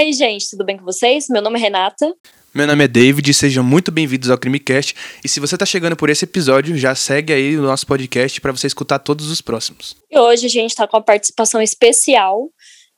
Aí, 0.00 0.14
gente, 0.14 0.48
tudo 0.48 0.64
bem 0.64 0.78
com 0.78 0.84
vocês? 0.86 1.26
Meu 1.28 1.42
nome 1.42 1.58
é 1.58 1.62
Renata. 1.62 2.16
Meu 2.54 2.66
nome 2.66 2.84
é 2.84 2.88
David 2.88 3.34
sejam 3.34 3.62
muito 3.62 3.92
bem-vindos 3.92 4.30
ao 4.30 4.38
Crimecast. 4.38 4.94
E 5.22 5.28
se 5.28 5.38
você 5.38 5.56
está 5.56 5.66
chegando 5.66 5.94
por 5.94 6.08
esse 6.08 6.24
episódio, 6.24 6.74
já 6.74 6.94
segue 6.94 7.34
aí 7.34 7.54
o 7.58 7.60
nosso 7.60 7.86
podcast 7.86 8.40
para 8.40 8.50
você 8.50 8.66
escutar 8.66 8.98
todos 9.00 9.30
os 9.30 9.42
próximos. 9.42 9.94
E 10.10 10.18
hoje 10.18 10.46
a 10.46 10.48
gente 10.48 10.70
está 10.70 10.88
com 10.88 10.96
a 10.96 11.02
participação 11.02 11.60
especial 11.60 12.48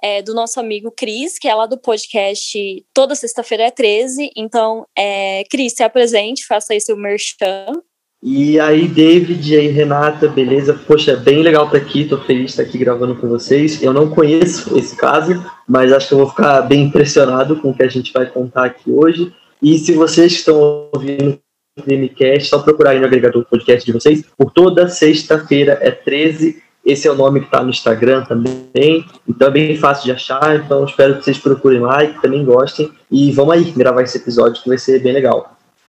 é, 0.01 0.23
do 0.23 0.33
nosso 0.33 0.61
amigo 0.61 0.93
Cris, 0.97 1.41
que 1.41 1.49
é 1.49 1.55
lá 1.57 1.67
do 1.67 1.77
podcast 1.77 2.57
Toda 2.95 3.17
Sexta-feira 3.17 3.65
é 3.65 3.71
13. 3.73 4.31
Então, 4.37 4.87
é, 4.97 5.43
Cris, 5.51 5.73
se 5.73 5.83
apresente, 5.83 6.47
faça 6.47 6.73
aí 6.73 6.81
seu 6.81 6.97
merchan. 6.97 7.83
E 8.25 8.61
aí, 8.61 8.87
David, 8.87 9.53
e 9.53 9.57
aí, 9.59 9.67
Renata, 9.67 10.29
beleza? 10.29 10.75
Poxa, 10.87 11.11
é 11.11 11.17
bem 11.17 11.43
legal 11.43 11.65
estar 11.65 11.79
aqui, 11.79 12.05
tô 12.05 12.19
feliz 12.19 12.45
de 12.45 12.51
estar 12.51 12.63
aqui 12.63 12.79
gravando 12.79 13.17
com 13.17 13.29
vocês. 13.29 13.83
Eu 13.83 13.93
não 13.93 14.09
conheço 14.11 14.79
esse 14.79 14.95
caso, 14.95 15.45
mas 15.67 15.93
acho 15.93 16.07
que 16.07 16.15
eu 16.15 16.19
vou 16.19 16.29
ficar 16.29 16.63
bem 16.63 16.85
impressionado 16.85 17.57
com 17.57 17.71
o 17.71 17.75
que 17.75 17.83
a 17.83 17.89
gente 17.89 18.13
vai 18.13 18.27
contar 18.27 18.67
aqui 18.67 18.93
hoje. 18.93 19.35
E 19.61 19.77
se 19.77 19.93
vocês 19.95 20.31
estão 20.31 20.89
ouvindo 20.95 21.37
o 21.77 21.83
Crimecast, 21.83 22.49
só 22.49 22.61
procurar 22.61 22.91
aí 22.91 23.01
no 23.01 23.07
agregador 23.07 23.45
podcast 23.45 23.85
de 23.85 23.91
vocês. 23.91 24.25
Por 24.39 24.53
toda 24.53 24.89
sexta-feira 24.89 25.79
é 25.81 25.91
13. 25.91 26.63
Esse 26.87 27.09
é 27.09 27.11
o 27.11 27.17
nome 27.17 27.41
que 27.41 27.47
está 27.47 27.61
no 27.61 27.71
Instagram 27.71 28.25
também. 28.25 29.05
Então 29.29 29.49
é 29.49 29.51
bem 29.51 29.77
fácil 29.77 30.05
de 30.05 30.13
achar. 30.13 30.55
Então 30.55 30.85
espero 30.85 31.17
que 31.17 31.25
vocês 31.25 31.39
procurem 31.39 31.81
lá 31.81 32.05
e 32.05 32.15
que 32.15 32.23
também 32.23 32.45
gostem. 32.45 32.89
E 33.11 33.33
vamos 33.33 33.55
aí 33.55 33.65
gravar 33.73 34.03
esse 34.03 34.19
episódio 34.19 34.63
que 34.63 34.69
vai 34.69 34.79
ser 34.79 35.03
bem 35.03 35.13
legal. 35.13 35.52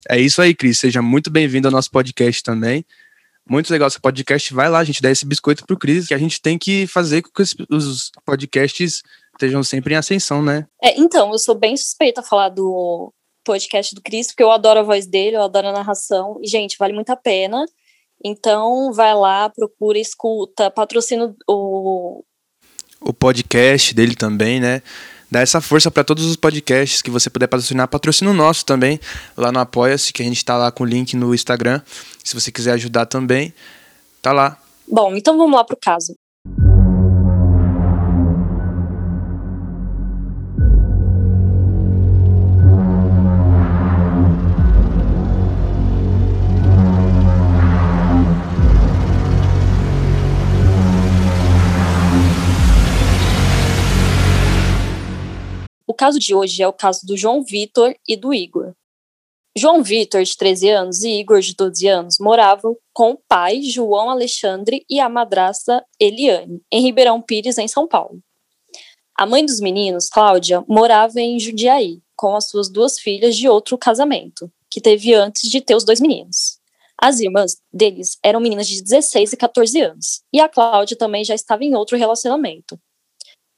É 0.09 0.19
isso 0.19 0.43
aí, 0.43 0.55
Cris. 0.55 0.81
Seja 0.81 1.01
muito 1.01 1.31
bem-vindo 1.31 1.69
ao 1.69 1.73
nosso 1.73 1.91
podcast 1.91 2.43
também. 2.43 2.85
Muito 3.49 3.71
legal 3.71 3.89
esse 3.89 4.01
podcast. 4.01 4.53
Vai 4.53 4.69
lá, 4.69 4.79
a 4.79 4.85
gente 4.85 5.03
dá 5.03 5.11
esse 5.11 5.27
biscoito 5.27 5.65
pro 5.67 5.79
Cris, 5.79 6.09
que 6.09 6.15
a 6.15 6.19
gente 6.19 6.41
tem 6.41 6.59
que 6.59 6.87
fazer 6.87 7.23
com 7.23 7.31
que 7.31 7.43
os 7.71 8.11
podcasts 8.25 9.03
estejam 9.33 9.63
sempre 9.63 9.95
em 9.95 9.97
ascensão, 9.97 10.43
né? 10.43 10.67
É, 10.83 10.99
então, 10.99 11.33
eu 11.33 11.39
sou 11.39 11.55
bem 11.55 11.77
suspeita 11.77 12.21
a 12.21 12.25
falar 12.25 12.49
do 12.49 13.13
podcast 13.45 13.95
do 13.95 14.01
Cris, 14.01 14.29
porque 14.29 14.43
eu 14.43 14.51
adoro 14.51 14.81
a 14.81 14.85
voz 14.85 15.07
dele, 15.07 15.37
eu 15.37 15.43
adoro 15.43 15.69
a 15.69 15.73
narração. 15.73 16.39
E, 16.43 16.49
gente, 16.49 16.77
vale 16.79 16.93
muito 16.93 17.11
a 17.11 17.17
pena. 17.17 17.65
Então, 18.25 18.93
vai 18.93 19.15
lá, 19.15 19.49
procura, 19.51 19.99
escuta, 19.99 20.71
patrocina 20.71 21.35
o. 21.49 22.25
O 23.01 23.13
podcast 23.13 23.93
dele 23.95 24.15
também, 24.15 24.61
né? 24.61 24.81
Dá 25.33 25.41
essa 25.41 25.63
força 25.63 25.91
para 25.91 26.05
todos 26.05 26.27
os 26.27 26.37
podcasts 26.37 27.01
que 27.01 27.11
você 27.11 27.31
puder 27.31 27.47
patrocinar. 27.47 27.89
Patrocina 27.89 28.31
nosso 28.35 28.67
também, 28.67 29.01
lá 29.35 29.51
no 29.51 29.61
Apoia-se, 29.61 30.13
que 30.13 30.21
a 30.21 30.27
gente 30.27 30.37
está 30.37 30.59
lá 30.59 30.71
com 30.71 30.85
o 30.85 30.87
link 30.87 31.17
no 31.17 31.35
Instagram. 31.35 31.81
Se 32.23 32.35
você 32.35 32.53
quiser 32.53 32.73
ajudar 32.73 33.07
também, 33.07 33.55
tá 34.21 34.31
lá. 34.31 34.59
Bom, 34.87 35.17
então 35.17 35.39
vamos 35.39 35.57
lá 35.57 35.65
caso. 35.75 36.13
O 36.13 36.17
caso 36.17 36.22
de 56.11 56.35
hoje 56.35 56.63
é 56.63 56.69
o 56.69 56.73
caso 56.73 57.07
do 57.07 57.17
João 57.17 57.43
Vitor 57.43 57.95
e 58.07 58.17
do 58.17 58.35
Igor. 58.35 58.75
João 59.57 59.83
Vitor, 59.83 60.23
de 60.23 60.37
13 60.37 60.69
anos, 60.71 61.03
e 61.03 61.21
Igor, 61.21 61.41
de 61.41 61.55
12 61.55 61.87
anos, 61.87 62.17
moravam 62.19 62.77
com 62.93 63.11
o 63.11 63.19
pai, 63.29 63.63
João 63.63 64.09
Alexandre, 64.09 64.85
e 64.89 64.99
a 64.99 65.09
madrasta 65.09 65.85
Eliane, 66.01 66.63
em 66.73 66.81
Ribeirão 66.81 67.21
Pires, 67.21 67.59
em 67.59 67.69
São 67.69 67.87
Paulo. 67.87 68.19
A 69.15 69.27
mãe 69.27 69.45
dos 69.45 69.61
meninos, 69.61 70.09
Cláudia, 70.09 70.65
morava 70.67 71.21
em 71.21 71.39
Jundiaí, 71.39 72.01
com 72.17 72.35
as 72.35 72.49
suas 72.49 72.71
duas 72.71 72.99
filhas 72.99 73.37
de 73.37 73.47
outro 73.47 73.77
casamento, 73.77 74.51
que 74.71 74.81
teve 74.81 75.13
antes 75.13 75.51
de 75.51 75.61
ter 75.61 75.75
os 75.75 75.85
dois 75.85 76.01
meninos. 76.01 76.59
As 76.97 77.21
irmãs 77.21 77.59
deles 77.71 78.17
eram 78.23 78.41
meninas 78.41 78.67
de 78.67 78.83
16 78.83 79.35
e 79.35 79.37
14 79.37 79.81
anos, 79.83 80.23
e 80.33 80.41
a 80.41 80.49
Cláudia 80.49 80.97
também 80.97 81.25
já 81.25 81.35
estava 81.35 81.63
em 81.63 81.75
outro 81.75 81.99
relacionamento, 81.99 82.81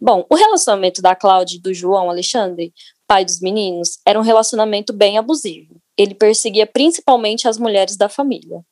Bom, 0.01 0.27
o 0.29 0.35
relacionamento 0.35 1.01
da 1.01 1.15
Cláudia 1.15 1.57
e 1.57 1.61
do 1.61 1.73
João 1.73 2.11
Alexandre, 2.11 2.73
pai 3.07 3.25
dos 3.25 3.41
meninos, 3.41 3.99
era 4.05 4.19
um 4.19 4.23
relacionamento 4.23 4.93
bem 4.93 5.19
abusivo. 5.19 5.81
Ele 5.97 6.15
perseguia 6.15 6.67
principalmente 6.67 7.47
as 7.47 7.59
mulheres 7.59 7.97
da 7.97 8.09
família. 8.09 8.65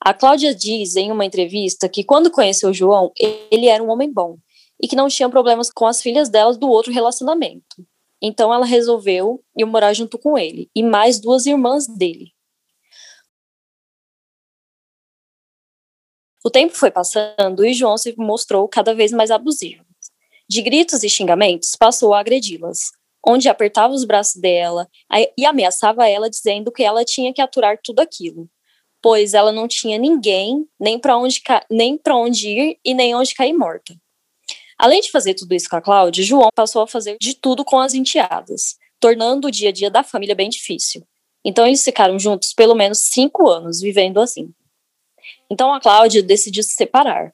A 0.00 0.14
Cláudia 0.14 0.54
diz 0.54 0.96
em 0.96 1.10
uma 1.10 1.24
entrevista 1.24 1.88
que 1.88 2.04
quando 2.04 2.30
conheceu 2.30 2.72
João, 2.72 3.12
ele 3.50 3.66
era 3.66 3.82
um 3.82 3.90
homem 3.90 4.12
bom 4.12 4.38
e 4.80 4.86
que 4.86 4.96
não 4.96 5.08
tinha 5.08 5.28
problemas 5.28 5.70
com 5.70 5.86
as 5.86 6.00
filhas 6.00 6.28
delas 6.28 6.56
do 6.56 6.68
outro 6.68 6.92
relacionamento. 6.92 7.84
Então 8.20 8.52
ela 8.52 8.64
resolveu 8.64 9.42
ir 9.56 9.64
morar 9.64 9.92
junto 9.92 10.18
com 10.18 10.38
ele 10.38 10.70
e 10.74 10.82
mais 10.82 11.20
duas 11.20 11.46
irmãs 11.46 11.86
dele. 11.86 12.32
O 16.44 16.50
tempo 16.50 16.74
foi 16.74 16.90
passando 16.90 17.64
e 17.64 17.74
João 17.74 17.98
se 17.98 18.14
mostrou 18.16 18.68
cada 18.68 18.94
vez 18.94 19.10
mais 19.10 19.30
abusivo. 19.30 19.84
De 20.48 20.62
gritos 20.62 21.02
e 21.02 21.08
xingamentos, 21.08 21.74
passou 21.76 22.14
a 22.14 22.20
agredi-las, 22.20 22.92
onde 23.26 23.48
apertava 23.48 23.92
os 23.92 24.04
braços 24.04 24.40
dela 24.40 24.88
e 25.36 25.44
ameaçava 25.44 26.08
ela, 26.08 26.30
dizendo 26.30 26.70
que 26.70 26.84
ela 26.84 27.04
tinha 27.04 27.32
que 27.32 27.42
aturar 27.42 27.78
tudo 27.82 28.00
aquilo, 28.00 28.48
pois 29.02 29.34
ela 29.34 29.50
não 29.50 29.66
tinha 29.66 29.98
ninguém, 29.98 30.64
nem 30.78 30.98
para 30.98 31.16
onde, 31.16 31.42
nem 31.70 32.00
onde 32.10 32.48
ir 32.48 32.78
e 32.84 32.94
nem 32.94 33.14
onde 33.14 33.34
cair 33.34 33.52
morta. 33.52 33.94
Além 34.78 35.00
de 35.00 35.10
fazer 35.10 35.34
tudo 35.34 35.54
isso 35.54 35.68
com 35.68 35.76
a 35.76 35.82
Cláudia, 35.82 36.22
João 36.22 36.50
passou 36.54 36.82
a 36.82 36.86
fazer 36.86 37.16
de 37.20 37.34
tudo 37.34 37.64
com 37.64 37.80
as 37.80 37.94
enteadas, 37.94 38.76
tornando 39.00 39.48
o 39.48 39.50
dia 39.50 39.70
a 39.70 39.72
dia 39.72 39.90
da 39.90 40.04
família 40.04 40.34
bem 40.34 40.48
difícil. 40.48 41.02
Então 41.44 41.66
eles 41.66 41.82
ficaram 41.82 42.18
juntos 42.18 42.52
pelo 42.52 42.74
menos 42.74 42.98
cinco 43.00 43.48
anos, 43.48 43.80
vivendo 43.80 44.20
assim. 44.20 44.52
Então 45.50 45.72
a 45.72 45.80
Cláudia 45.80 46.22
decidiu 46.22 46.62
se 46.62 46.74
separar, 46.74 47.32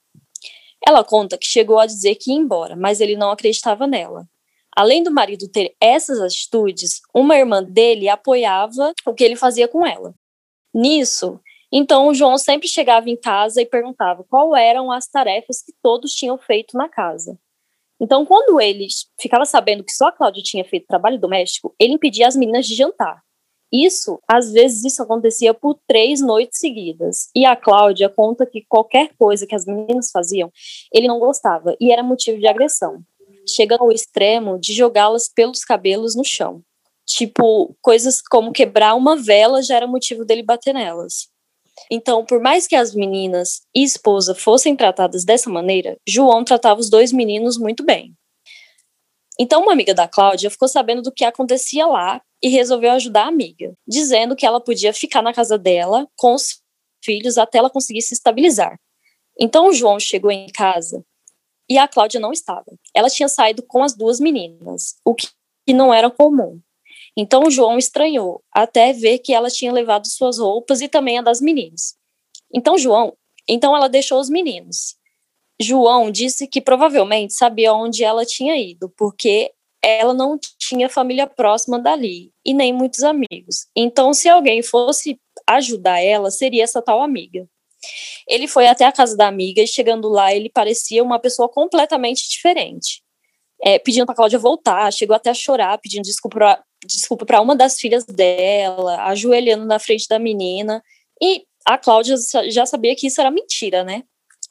ela 0.86 1.04
conta 1.04 1.38
que 1.38 1.46
chegou 1.46 1.78
a 1.78 1.86
dizer 1.86 2.16
que 2.16 2.30
ia 2.30 2.36
embora, 2.36 2.76
mas 2.76 3.00
ele 3.00 3.16
não 3.16 3.30
acreditava 3.30 3.86
nela. 3.86 4.26
Além 4.74 5.02
do 5.02 5.10
marido 5.10 5.48
ter 5.48 5.74
essas 5.80 6.20
atitudes, 6.20 7.00
uma 7.14 7.36
irmã 7.36 7.62
dele 7.62 8.08
apoiava 8.08 8.92
o 9.06 9.12
que 9.12 9.22
ele 9.22 9.36
fazia 9.36 9.68
com 9.68 9.86
ela. 9.86 10.14
Nisso, 10.74 11.38
então 11.70 12.08
o 12.08 12.14
João 12.14 12.36
sempre 12.38 12.66
chegava 12.68 13.08
em 13.08 13.16
casa 13.16 13.60
e 13.60 13.66
perguntava 13.66 14.24
qual 14.24 14.56
eram 14.56 14.90
as 14.90 15.06
tarefas 15.06 15.62
que 15.62 15.72
todos 15.82 16.12
tinham 16.12 16.38
feito 16.38 16.76
na 16.76 16.88
casa. 16.88 17.38
Então, 18.00 18.26
quando 18.26 18.60
ele 18.60 18.88
ficava 19.20 19.44
sabendo 19.44 19.84
que 19.84 19.92
só 19.92 20.08
a 20.08 20.12
Cláudia 20.12 20.42
tinha 20.42 20.64
feito 20.64 20.88
trabalho 20.88 21.20
doméstico, 21.20 21.72
ele 21.78 21.92
impedia 21.92 22.26
as 22.26 22.34
meninas 22.34 22.66
de 22.66 22.74
jantar. 22.74 23.22
Isso, 23.72 24.20
às 24.28 24.52
vezes, 24.52 24.84
isso 24.84 25.02
acontecia 25.02 25.54
por 25.54 25.78
três 25.88 26.20
noites 26.20 26.58
seguidas. 26.58 27.28
E 27.34 27.46
a 27.46 27.56
Cláudia 27.56 28.08
conta 28.08 28.44
que 28.44 28.64
qualquer 28.68 29.10
coisa 29.18 29.46
que 29.46 29.54
as 29.54 29.64
meninas 29.64 30.10
faziam, 30.10 30.52
ele 30.92 31.08
não 31.08 31.18
gostava 31.18 31.74
e 31.80 31.90
era 31.90 32.02
motivo 32.02 32.38
de 32.38 32.46
agressão, 32.46 33.02
chegando 33.48 33.84
ao 33.84 33.92
extremo 33.92 34.58
de 34.58 34.74
jogá-las 34.74 35.28
pelos 35.28 35.64
cabelos 35.64 36.14
no 36.14 36.24
chão. 36.24 36.62
Tipo, 37.06 37.74
coisas 37.80 38.20
como 38.20 38.52
quebrar 38.52 38.94
uma 38.94 39.16
vela 39.16 39.62
já 39.62 39.76
era 39.76 39.86
motivo 39.86 40.24
dele 40.24 40.42
bater 40.42 40.74
nelas. 40.74 41.28
Então, 41.90 42.24
por 42.24 42.40
mais 42.40 42.66
que 42.66 42.76
as 42.76 42.94
meninas 42.94 43.62
e 43.74 43.82
esposa 43.82 44.34
fossem 44.34 44.76
tratadas 44.76 45.24
dessa 45.24 45.50
maneira, 45.50 45.96
João 46.06 46.44
tratava 46.44 46.80
os 46.80 46.90
dois 46.90 47.12
meninos 47.12 47.58
muito 47.58 47.84
bem. 47.84 48.14
Então, 49.38 49.62
uma 49.62 49.72
amiga 49.72 49.94
da 49.94 50.06
Cláudia 50.06 50.50
ficou 50.50 50.68
sabendo 50.68 51.02
do 51.02 51.12
que 51.12 51.24
acontecia 51.24 51.86
lá 51.86 52.20
e 52.42 52.48
resolveu 52.48 52.92
ajudar 52.92 53.24
a 53.24 53.28
amiga, 53.28 53.72
dizendo 53.86 54.36
que 54.36 54.44
ela 54.44 54.60
podia 54.60 54.92
ficar 54.92 55.22
na 55.22 55.32
casa 55.32 55.56
dela 55.56 56.08
com 56.16 56.34
os 56.34 56.60
filhos 57.02 57.38
até 57.38 57.58
ela 57.58 57.70
conseguir 57.70 58.02
se 58.02 58.14
estabilizar. 58.14 58.78
Então 59.38 59.68
o 59.68 59.72
João 59.72 59.98
chegou 59.98 60.30
em 60.30 60.46
casa 60.48 61.04
e 61.68 61.78
a 61.78 61.88
Cláudia 61.88 62.20
não 62.20 62.32
estava. 62.32 62.66
Ela 62.94 63.08
tinha 63.08 63.28
saído 63.28 63.62
com 63.62 63.82
as 63.82 63.94
duas 63.94 64.20
meninas, 64.20 64.96
o 65.04 65.14
que 65.14 65.28
não 65.68 65.92
era 65.92 66.10
comum. 66.10 66.60
Então 67.16 67.44
o 67.44 67.50
João 67.50 67.78
estranhou 67.78 68.42
até 68.52 68.92
ver 68.92 69.18
que 69.18 69.32
ela 69.32 69.50
tinha 69.50 69.72
levado 69.72 70.06
suas 70.06 70.38
roupas 70.38 70.80
e 70.80 70.88
também 70.88 71.18
a 71.18 71.22
das 71.22 71.40
meninas. 71.40 71.94
Então 72.52 72.76
João, 72.78 73.16
então 73.48 73.74
ela 73.74 73.88
deixou 73.88 74.20
os 74.20 74.28
meninos. 74.28 74.96
João 75.60 76.10
disse 76.10 76.46
que 76.46 76.60
provavelmente 76.60 77.34
sabia 77.34 77.72
onde 77.72 78.02
ela 78.02 78.24
tinha 78.24 78.56
ido, 78.56 78.92
porque 78.96 79.52
ela 79.82 80.14
não 80.14 80.38
tinha 80.58 80.88
família 80.88 81.26
próxima 81.26 81.78
dali 81.78 82.30
e 82.44 82.54
nem 82.54 82.72
muitos 82.72 83.02
amigos. 83.02 83.66
Então, 83.76 84.14
se 84.14 84.28
alguém 84.28 84.62
fosse 84.62 85.18
ajudar 85.46 86.00
ela, 86.00 86.30
seria 86.30 86.62
essa 86.62 86.80
tal 86.80 87.02
amiga. 87.02 87.46
Ele 88.28 88.46
foi 88.46 88.68
até 88.68 88.84
a 88.84 88.92
casa 88.92 89.16
da 89.16 89.26
amiga 89.26 89.60
e 89.60 89.66
chegando 89.66 90.08
lá, 90.08 90.32
ele 90.32 90.48
parecia 90.48 91.02
uma 91.02 91.18
pessoa 91.18 91.48
completamente 91.48 92.28
diferente. 92.30 93.02
É, 93.64 93.78
pedindo 93.78 94.06
para 94.06 94.14
Cláudia 94.14 94.38
voltar, 94.38 94.92
chegou 94.92 95.14
até 95.14 95.30
a 95.30 95.34
chorar, 95.34 95.78
pedindo 95.78 96.04
desculpa 96.04 96.64
para 97.26 97.40
uma 97.40 97.54
das 97.54 97.78
filhas 97.78 98.04
dela, 98.04 99.04
ajoelhando 99.04 99.64
na 99.64 99.78
frente 99.78 100.06
da 100.08 100.18
menina. 100.18 100.82
E 101.20 101.44
a 101.64 101.78
Cláudia 101.78 102.16
já 102.48 102.66
sabia 102.66 102.94
que 102.94 103.06
isso 103.06 103.20
era 103.20 103.30
mentira, 103.30 103.84
né? 103.84 104.02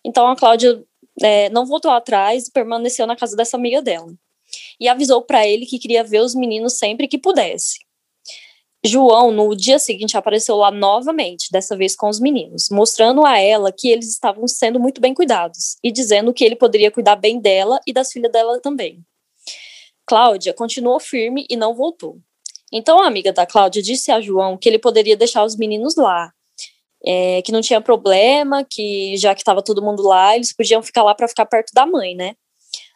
Então 0.05 0.27
a 0.27 0.35
Cláudia 0.35 0.81
é, 1.21 1.49
não 1.49 1.65
voltou 1.65 1.91
atrás 1.91 2.47
e 2.47 2.51
permaneceu 2.51 3.07
na 3.07 3.15
casa 3.15 3.35
dessa 3.35 3.57
amiga 3.57 3.81
dela. 3.81 4.13
e 4.79 4.89
avisou 4.89 5.21
para 5.21 5.47
ele 5.47 5.65
que 5.65 5.79
queria 5.79 6.03
ver 6.03 6.19
os 6.19 6.35
meninos 6.35 6.77
sempre 6.77 7.07
que 7.07 7.17
pudesse. 7.17 7.79
João, 8.83 9.31
no 9.31 9.55
dia 9.55 9.77
seguinte, 9.77 10.17
apareceu 10.17 10.55
lá 10.55 10.71
novamente, 10.71 11.49
dessa 11.51 11.77
vez 11.77 11.95
com 11.95 12.09
os 12.09 12.19
meninos, 12.19 12.67
mostrando 12.71 13.23
a 13.23 13.37
ela 13.39 13.71
que 13.71 13.87
eles 13.87 14.09
estavam 14.09 14.47
sendo 14.47 14.79
muito 14.79 14.99
bem 14.99 15.13
cuidados 15.13 15.77
e 15.83 15.91
dizendo 15.91 16.33
que 16.33 16.43
ele 16.43 16.55
poderia 16.55 16.89
cuidar 16.89 17.15
bem 17.15 17.39
dela 17.39 17.79
e 17.85 17.93
das 17.93 18.11
filhas 18.11 18.31
dela 18.31 18.59
também. 18.59 19.05
Cláudia 20.03 20.51
continuou 20.51 20.99
firme 20.99 21.45
e 21.47 21.55
não 21.55 21.75
voltou. 21.75 22.17
Então 22.73 22.99
a 22.99 23.05
amiga 23.05 23.31
da 23.31 23.45
Cláudia 23.45 23.83
disse 23.83 24.11
a 24.11 24.19
João 24.19 24.57
que 24.57 24.67
ele 24.67 24.79
poderia 24.79 25.15
deixar 25.15 25.43
os 25.43 25.55
meninos 25.55 25.95
lá, 25.95 26.33
é, 27.05 27.41
que 27.41 27.51
não 27.51 27.61
tinha 27.61 27.81
problema, 27.81 28.65
que 28.69 29.15
já 29.17 29.33
que 29.33 29.41
estava 29.41 29.61
todo 29.61 29.81
mundo 29.81 30.03
lá, 30.03 30.35
eles 30.35 30.53
podiam 30.55 30.81
ficar 30.83 31.03
lá 31.03 31.15
para 31.15 31.27
ficar 31.27 31.45
perto 31.45 31.71
da 31.73 31.85
mãe, 31.85 32.15
né? 32.15 32.35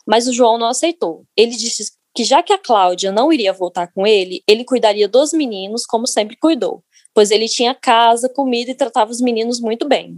Mas 0.05 0.27
o 0.27 0.33
João 0.33 0.57
não 0.57 0.67
aceitou. 0.67 1.25
Ele 1.35 1.51
disse 1.51 1.91
que 2.15 2.23
já 2.23 2.41
que 2.43 2.53
a 2.53 2.57
Cláudia 2.57 3.11
não 3.11 3.31
iria 3.33 3.51
voltar 3.51 3.91
com 3.91 4.05
ele, 4.07 4.43
ele 4.47 4.63
cuidaria 4.63 5.07
dos 5.07 5.33
meninos 5.33 5.85
como 5.85 6.07
sempre 6.07 6.37
cuidou, 6.37 6.83
pois 7.13 7.31
ele 7.31 7.49
tinha 7.49 7.73
casa, 7.75 8.29
comida 8.29 8.71
e 8.71 8.75
tratava 8.75 9.11
os 9.11 9.19
meninos 9.19 9.59
muito 9.59 9.87
bem. 9.87 10.17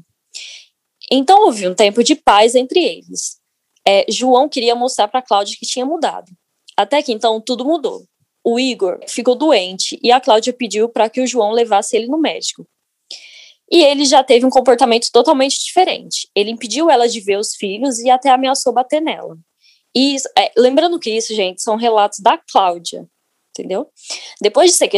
Então 1.11 1.45
houve 1.45 1.67
um 1.67 1.73
tempo 1.73 2.03
de 2.03 2.15
paz 2.15 2.53
entre 2.53 2.79
eles. 2.83 3.37
É, 3.87 4.05
João 4.09 4.49
queria 4.49 4.75
mostrar 4.75 5.07
para 5.07 5.21
Cláudia 5.21 5.55
que 5.57 5.65
tinha 5.65 5.85
mudado. 5.85 6.29
Até 6.75 7.01
que 7.01 7.13
então 7.13 7.41
tudo 7.41 7.65
mudou. 7.65 8.03
O 8.43 8.59
Igor 8.59 8.99
ficou 9.07 9.35
doente 9.35 9.99
e 10.03 10.11
a 10.11 10.21
Cláudia 10.21 10.53
pediu 10.53 10.89
para 10.89 11.09
que 11.09 11.21
o 11.21 11.27
João 11.27 11.51
levasse 11.51 11.95
ele 11.95 12.07
no 12.07 12.19
médico. 12.19 12.67
E 13.71 13.83
ele 13.83 14.05
já 14.05 14.23
teve 14.23 14.45
um 14.45 14.49
comportamento 14.49 15.09
totalmente 15.11 15.63
diferente. 15.63 16.29
Ele 16.35 16.51
impediu 16.51 16.89
ela 16.89 17.07
de 17.07 17.19
ver 17.19 17.37
os 17.37 17.55
filhos 17.55 17.99
e 17.99 18.09
até 18.09 18.29
ameaçou 18.29 18.73
bater 18.73 19.01
nela. 19.01 19.37
E 19.95 20.15
é, 20.37 20.51
lembrando 20.57 20.99
que 20.99 21.09
isso, 21.09 21.33
gente, 21.33 21.61
são 21.61 21.75
relatos 21.75 22.19
da 22.19 22.37
Cláudia, 22.37 23.07
entendeu? 23.57 23.89
Depois 24.39 24.71
de 24.71 24.77
ser 24.77 24.89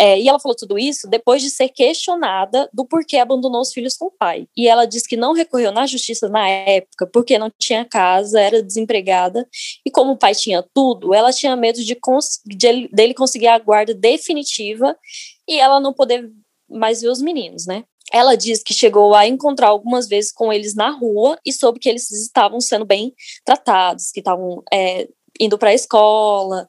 é, 0.00 0.18
e 0.18 0.28
ela 0.28 0.40
falou 0.40 0.56
tudo 0.56 0.78
isso 0.78 1.06
depois 1.08 1.42
de 1.42 1.50
ser 1.50 1.68
questionada 1.68 2.68
do 2.72 2.86
porquê 2.86 3.18
abandonou 3.18 3.60
os 3.60 3.72
filhos 3.72 3.96
com 3.96 4.06
o 4.06 4.10
pai. 4.10 4.46
E 4.56 4.66
ela 4.66 4.86
disse 4.86 5.08
que 5.08 5.16
não 5.16 5.32
recorreu 5.32 5.70
na 5.70 5.86
justiça 5.86 6.28
na 6.28 6.48
época 6.48 7.06
porque 7.12 7.38
não 7.38 7.50
tinha 7.58 7.84
casa, 7.84 8.40
era 8.40 8.62
desempregada 8.62 9.46
e 9.84 9.90
como 9.90 10.12
o 10.12 10.18
pai 10.18 10.34
tinha 10.34 10.64
tudo, 10.74 11.12
ela 11.12 11.32
tinha 11.32 11.54
medo 11.54 11.84
de, 11.84 11.94
cons 11.94 12.40
de 12.46 12.88
dele 12.88 13.14
conseguir 13.14 13.48
a 13.48 13.58
guarda 13.58 13.94
definitiva 13.94 14.96
e 15.46 15.60
ela 15.60 15.78
não 15.78 15.92
poder 15.92 16.30
mais 16.70 17.00
ver 17.00 17.08
os 17.08 17.20
meninos, 17.20 17.66
né? 17.66 17.84
Ela 18.12 18.36
diz 18.36 18.62
que 18.62 18.72
chegou 18.72 19.14
a 19.14 19.26
encontrar 19.26 19.68
algumas 19.68 20.08
vezes 20.08 20.32
com 20.32 20.52
eles 20.52 20.74
na 20.74 20.90
rua 20.90 21.38
e 21.44 21.52
soube 21.52 21.78
que 21.78 21.88
eles 21.88 22.10
estavam 22.10 22.60
sendo 22.60 22.84
bem 22.84 23.14
tratados, 23.44 24.10
que 24.10 24.20
estavam 24.20 24.62
é, 24.72 25.08
indo 25.38 25.58
para 25.58 25.70
a 25.70 25.74
escola, 25.74 26.68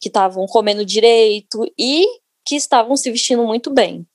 que 0.00 0.08
estavam 0.08 0.46
comendo 0.46 0.84
direito 0.84 1.64
e 1.78 2.06
que 2.46 2.56
estavam 2.56 2.96
se 2.96 3.10
vestindo 3.10 3.44
muito 3.44 3.70
bem. 3.70 4.06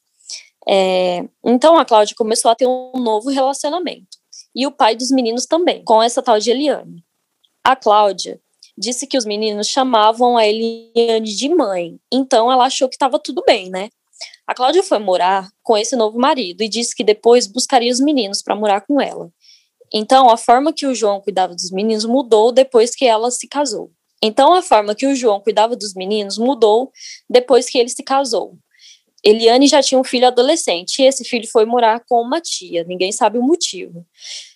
É, 0.68 1.28
então 1.44 1.78
a 1.78 1.86
Cláudia 1.86 2.16
começou 2.16 2.50
a 2.50 2.56
ter 2.56 2.66
um 2.66 2.94
novo 2.96 3.30
relacionamento. 3.30 4.18
E 4.56 4.66
o 4.66 4.72
pai 4.72 4.96
dos 4.96 5.12
meninos 5.12 5.46
também, 5.46 5.84
com 5.84 6.02
essa 6.02 6.22
tal 6.22 6.40
de 6.40 6.52
Eliane. 6.52 7.04
A 7.64 7.76
Cláudia 7.76 8.40
disse 8.78 9.06
que 9.06 9.18
os 9.18 9.26
meninos 9.26 9.68
chamavam 9.68 10.38
a 10.38 10.48
Eliane 10.48 11.36
de 11.36 11.50
mãe, 11.50 12.00
então 12.12 12.52
ela 12.52 12.66
achou 12.66 12.90
que 12.90 12.96
estava 12.96 13.20
tudo 13.20 13.44
bem, 13.46 13.70
né? 13.70 13.90
A 14.46 14.54
Cláudia 14.54 14.84
foi 14.84 15.00
morar 15.00 15.50
com 15.62 15.78
esse 15.78 15.96
novo 15.96 16.20
marido 16.20 16.62
e 16.62 16.70
disse 16.70 16.96
que 16.96 17.04
depois 17.04 17.48
buscaria 17.48 17.92
os 17.92 18.00
meninos 18.00 18.42
para 18.42 18.56
morar 18.56 18.82
com 18.82 19.00
ela. 19.00 19.32
Então, 19.94 20.30
a 20.30 20.38
forma 20.38 20.74
que 20.74 20.86
o 20.86 20.94
João 20.96 21.22
cuidava 21.22 21.54
dos 21.54 21.72
meninos 21.72 22.04
mudou 22.04 22.52
depois 22.52 22.96
que 22.96 23.06
ela 23.06 23.32
se 23.32 23.48
casou. 23.48 23.92
Então, 24.22 24.54
a 24.54 24.62
forma 24.62 24.96
que 24.96 25.06
o 25.06 25.16
João 25.16 25.40
cuidava 25.40 25.76
dos 25.76 25.94
meninos 25.94 26.38
mudou 26.38 26.92
depois 27.30 27.70
que 27.70 27.78
ele 27.78 27.90
se 27.90 28.04
casou. 28.04 28.58
Eliane 29.24 29.68
já 29.68 29.82
tinha 29.82 30.00
um 30.00 30.04
filho 30.04 30.28
adolescente 30.28 31.02
e 31.02 31.06
esse 31.06 31.24
filho 31.24 31.48
foi 31.50 31.66
morar 31.66 32.04
com 32.08 32.22
uma 32.22 32.42
tia, 32.42 32.84
ninguém 32.84 33.12
sabe 33.12 33.38
o 33.38 33.42
motivo. 33.42 34.06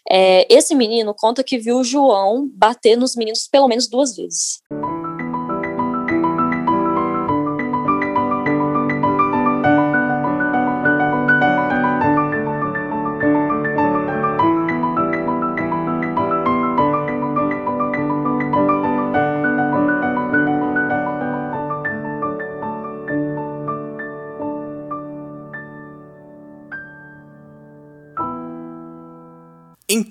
É, 0.10 0.46
esse 0.54 0.76
menino 0.76 1.14
conta 1.14 1.44
que 1.44 1.58
viu 1.58 1.78
o 1.78 1.84
João 1.84 2.50
bater 2.54 2.98
nos 2.98 3.16
meninos 3.16 3.48
pelo 3.50 3.68
menos 3.70 3.88
duas 3.88 4.16
vezes. 4.16 4.62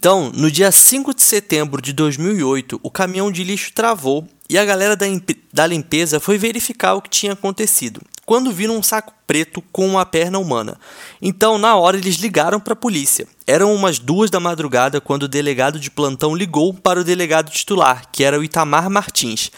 Então, 0.07 0.31
no 0.33 0.49
dia 0.49 0.71
5 0.71 1.13
de 1.13 1.21
setembro 1.21 1.83
de 1.83 1.93
2008, 1.93 2.79
o 2.81 2.89
caminhão 2.93 3.29
de 3.29 3.43
lixo 3.43 3.73
travou 3.75 4.25
e 4.49 4.57
a 4.57 4.65
galera 4.65 4.95
da, 4.95 5.05
da 5.53 5.67
limpeza 5.67 6.21
foi 6.21 6.39
verificar 6.39 6.95
o 6.95 7.03
que 7.03 7.11
tinha 7.11 7.33
acontecido, 7.33 8.01
quando 8.25 8.53
viram 8.53 8.77
um 8.77 8.83
saco 8.85 9.13
preto 9.27 9.61
com 9.73 9.85
uma 9.85 10.07
perna 10.07 10.39
humana. 10.39 10.79
Então, 11.21 11.59
na 11.59 11.75
hora, 11.75 11.97
eles 11.97 12.19
ligaram 12.19 12.61
para 12.61 12.75
a 12.75 12.77
polícia. 12.77 13.27
Eram 13.49 13.75
umas 13.75 13.99
duas 13.99 14.31
da 14.31 14.39
madrugada 14.39 15.01
quando 15.01 15.25
o 15.25 15.29
delegado 15.29 15.81
de 15.81 15.91
plantão 15.91 16.37
ligou 16.37 16.73
para 16.73 17.01
o 17.01 17.05
delegado 17.05 17.51
titular, 17.51 18.05
que 18.13 18.23
era 18.23 18.39
o 18.39 18.45
Itamar 18.45 18.89
Martins. 18.89 19.51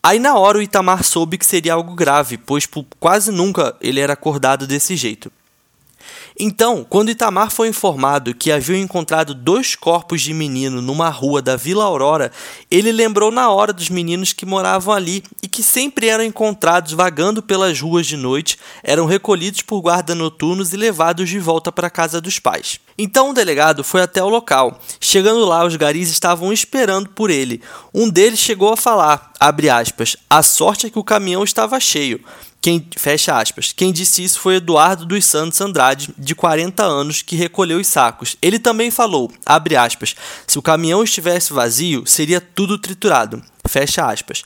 Aí, 0.00 0.20
na 0.20 0.38
hora, 0.38 0.58
o 0.58 0.62
Itamar 0.62 1.02
soube 1.02 1.36
que 1.36 1.44
seria 1.44 1.74
algo 1.74 1.96
grave, 1.96 2.38
pois 2.38 2.64
por 2.64 2.86
quase 3.00 3.32
nunca 3.32 3.74
ele 3.80 3.98
era 3.98 4.12
acordado 4.12 4.68
desse 4.68 4.94
jeito. 4.94 5.32
Então, 6.38 6.84
quando 6.88 7.10
Itamar 7.10 7.50
foi 7.50 7.68
informado 7.68 8.34
que 8.34 8.52
haviam 8.52 8.78
encontrado 8.78 9.34
dois 9.34 9.74
corpos 9.74 10.20
de 10.20 10.34
menino 10.34 10.82
numa 10.82 11.08
rua 11.08 11.40
da 11.40 11.56
Vila 11.56 11.84
Aurora, 11.84 12.30
ele 12.70 12.92
lembrou 12.92 13.30
na 13.30 13.50
hora 13.50 13.72
dos 13.72 13.88
meninos 13.88 14.34
que 14.34 14.44
moravam 14.44 14.94
ali 14.94 15.24
e 15.42 15.48
que 15.48 15.62
sempre 15.62 16.08
eram 16.08 16.22
encontrados 16.22 16.92
vagando 16.92 17.42
pelas 17.42 17.80
ruas 17.80 18.06
de 18.06 18.18
noite, 18.18 18.58
eram 18.82 19.06
recolhidos 19.06 19.62
por 19.62 19.80
guarda 19.80 20.14
noturnos 20.14 20.74
e 20.74 20.76
levados 20.76 21.30
de 21.30 21.38
volta 21.38 21.72
para 21.72 21.86
a 21.86 21.90
casa 21.90 22.20
dos 22.20 22.38
pais. 22.38 22.80
Então 22.98 23.30
o 23.30 23.34
delegado 23.34 23.82
foi 23.82 24.02
até 24.02 24.22
o 24.22 24.28
local. 24.28 24.78
Chegando 25.00 25.44
lá, 25.44 25.64
os 25.64 25.76
garis 25.76 26.10
estavam 26.10 26.52
esperando 26.52 27.08
por 27.10 27.30
ele. 27.30 27.62
Um 27.94 28.10
deles 28.10 28.38
chegou 28.38 28.72
a 28.72 28.76
falar, 28.76 29.32
aspas, 29.40 30.16
a 30.28 30.42
sorte 30.42 30.86
é 30.86 30.90
que 30.90 30.98
o 30.98 31.04
caminhão 31.04 31.44
estava 31.44 31.80
cheio. 31.80 32.20
Quem, 32.60 32.84
fecha 32.96 33.38
aspas. 33.38 33.72
Quem 33.72 33.92
disse 33.92 34.24
isso 34.24 34.40
foi 34.40 34.56
Eduardo 34.56 35.06
dos 35.06 35.24
Santos 35.24 35.60
Andrade, 35.60 36.10
de 36.18 36.34
40 36.34 36.82
anos, 36.82 37.22
que 37.22 37.36
recolheu 37.36 37.78
os 37.78 37.86
sacos. 37.86 38.36
Ele 38.42 38.58
também 38.58 38.90
falou, 38.90 39.30
abre 39.44 39.76
aspas, 39.76 40.16
se 40.46 40.58
o 40.58 40.62
caminhão 40.62 41.04
estivesse 41.04 41.52
vazio, 41.52 42.04
seria 42.06 42.40
tudo 42.40 42.78
triturado. 42.78 43.42
Fecha 43.68 44.04
aspas. 44.04 44.42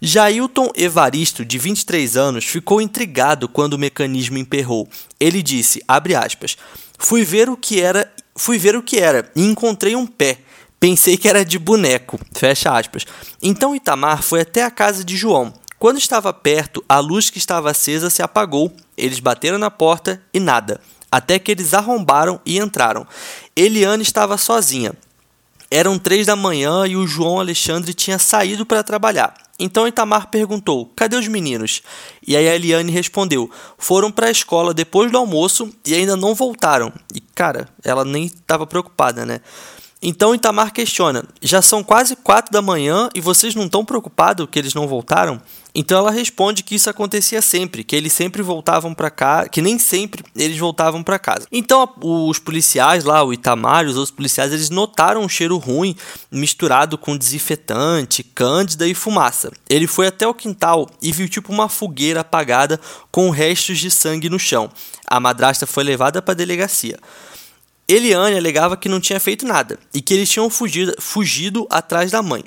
Jailton 0.00 0.70
Evaristo, 0.76 1.44
de 1.44 1.58
23 1.58 2.16
anos, 2.16 2.44
ficou 2.44 2.80
intrigado 2.80 3.48
quando 3.48 3.74
o 3.74 3.78
mecanismo 3.78 4.38
emperrou. 4.38 4.88
Ele 5.18 5.42
disse, 5.42 5.82
abre 5.88 6.14
aspas, 6.14 6.56
fui 6.98 7.24
ver 7.24 7.48
o 7.48 7.56
que 7.56 7.80
era, 7.80 8.12
fui 8.36 8.58
ver 8.58 8.76
o 8.76 8.82
que 8.82 8.98
era 8.98 9.30
e 9.34 9.42
encontrei 9.42 9.96
um 9.96 10.06
pé. 10.06 10.38
Pensei 10.78 11.16
que 11.16 11.28
era 11.28 11.44
de 11.44 11.58
boneco. 11.58 12.20
Fecha 12.32 12.76
aspas. 12.76 13.06
Então 13.42 13.74
Itamar 13.74 14.22
foi 14.22 14.42
até 14.42 14.62
a 14.62 14.70
casa 14.70 15.02
de 15.02 15.16
João. 15.16 15.52
Quando 15.78 15.98
estava 15.98 16.32
perto, 16.32 16.82
a 16.88 16.98
luz 16.98 17.28
que 17.28 17.38
estava 17.38 17.70
acesa 17.70 18.08
se 18.08 18.22
apagou. 18.22 18.72
Eles 18.96 19.20
bateram 19.20 19.58
na 19.58 19.70
porta 19.70 20.22
e 20.32 20.40
nada. 20.40 20.80
Até 21.10 21.38
que 21.38 21.52
eles 21.52 21.74
arrombaram 21.74 22.40
e 22.46 22.58
entraram. 22.58 23.06
Eliane 23.54 24.02
estava 24.02 24.38
sozinha. 24.38 24.92
Eram 25.70 25.98
três 25.98 26.26
da 26.26 26.36
manhã 26.36 26.86
e 26.86 26.96
o 26.96 27.06
João 27.06 27.40
Alexandre 27.40 27.92
tinha 27.92 28.18
saído 28.18 28.64
para 28.64 28.82
trabalhar. 28.82 29.34
Então 29.58 29.86
Itamar 29.86 30.28
perguntou: 30.28 30.92
Cadê 30.94 31.16
os 31.16 31.26
meninos? 31.28 31.82
E 32.26 32.36
aí 32.36 32.48
a 32.48 32.54
Eliane 32.54 32.92
respondeu: 32.92 33.50
Foram 33.76 34.10
para 34.10 34.28
a 34.28 34.30
escola 34.30 34.72
depois 34.72 35.10
do 35.10 35.18
almoço 35.18 35.72
e 35.84 35.94
ainda 35.94 36.16
não 36.16 36.34
voltaram. 36.34 36.92
E 37.14 37.20
cara, 37.20 37.68
ela 37.82 38.04
nem 38.04 38.26
estava 38.26 38.66
preocupada, 38.66 39.26
né? 39.26 39.40
Então 40.02 40.34
Itamar 40.34 40.72
questiona: 40.72 41.24
já 41.40 41.62
são 41.62 41.82
quase 41.82 42.16
quatro 42.16 42.52
da 42.52 42.60
manhã 42.60 43.08
e 43.14 43.20
vocês 43.20 43.54
não 43.54 43.64
estão 43.64 43.84
preocupados 43.84 44.46
que 44.50 44.58
eles 44.58 44.74
não 44.74 44.86
voltaram? 44.86 45.40
Então 45.74 45.98
ela 45.98 46.10
responde 46.10 46.62
que 46.62 46.74
isso 46.74 46.88
acontecia 46.88 47.42
sempre, 47.42 47.84
que 47.84 47.94
eles 47.94 48.12
sempre 48.12 48.40
voltavam 48.40 48.94
para 48.94 49.10
cá, 49.10 49.46
que 49.46 49.60
nem 49.60 49.78
sempre 49.78 50.24
eles 50.34 50.56
voltavam 50.56 51.02
para 51.02 51.18
casa. 51.18 51.46
Então 51.52 51.86
os 52.00 52.38
policiais 52.38 53.04
lá, 53.04 53.22
o 53.22 53.32
Itamar 53.32 53.84
e 53.84 53.88
os 53.88 53.96
outros 53.96 54.14
policiais, 54.14 54.52
eles 54.52 54.70
notaram 54.70 55.22
um 55.22 55.28
cheiro 55.28 55.58
ruim 55.58 55.94
misturado 56.30 56.96
com 56.96 57.16
desinfetante, 57.16 58.22
cândida 58.22 58.86
e 58.86 58.94
fumaça. 58.94 59.52
Ele 59.68 59.86
foi 59.86 60.06
até 60.06 60.26
o 60.26 60.32
quintal 60.32 60.88
e 61.02 61.12
viu 61.12 61.28
tipo 61.28 61.52
uma 61.52 61.68
fogueira 61.68 62.20
apagada 62.20 62.80
com 63.10 63.28
restos 63.28 63.78
de 63.78 63.90
sangue 63.90 64.30
no 64.30 64.38
chão. 64.38 64.70
A 65.06 65.20
madrasta 65.20 65.66
foi 65.66 65.84
levada 65.84 66.22
para 66.22 66.32
a 66.32 66.36
delegacia. 66.36 66.98
Eliane 67.88 68.36
alegava 68.36 68.76
que 68.76 68.88
não 68.88 69.00
tinha 69.00 69.20
feito 69.20 69.46
nada 69.46 69.78
e 69.94 70.00
que 70.00 70.12
eles 70.12 70.28
tinham 70.28 70.50
fugido, 70.50 70.94
fugido 70.98 71.66
atrás 71.70 72.10
da 72.10 72.20
mãe. 72.20 72.42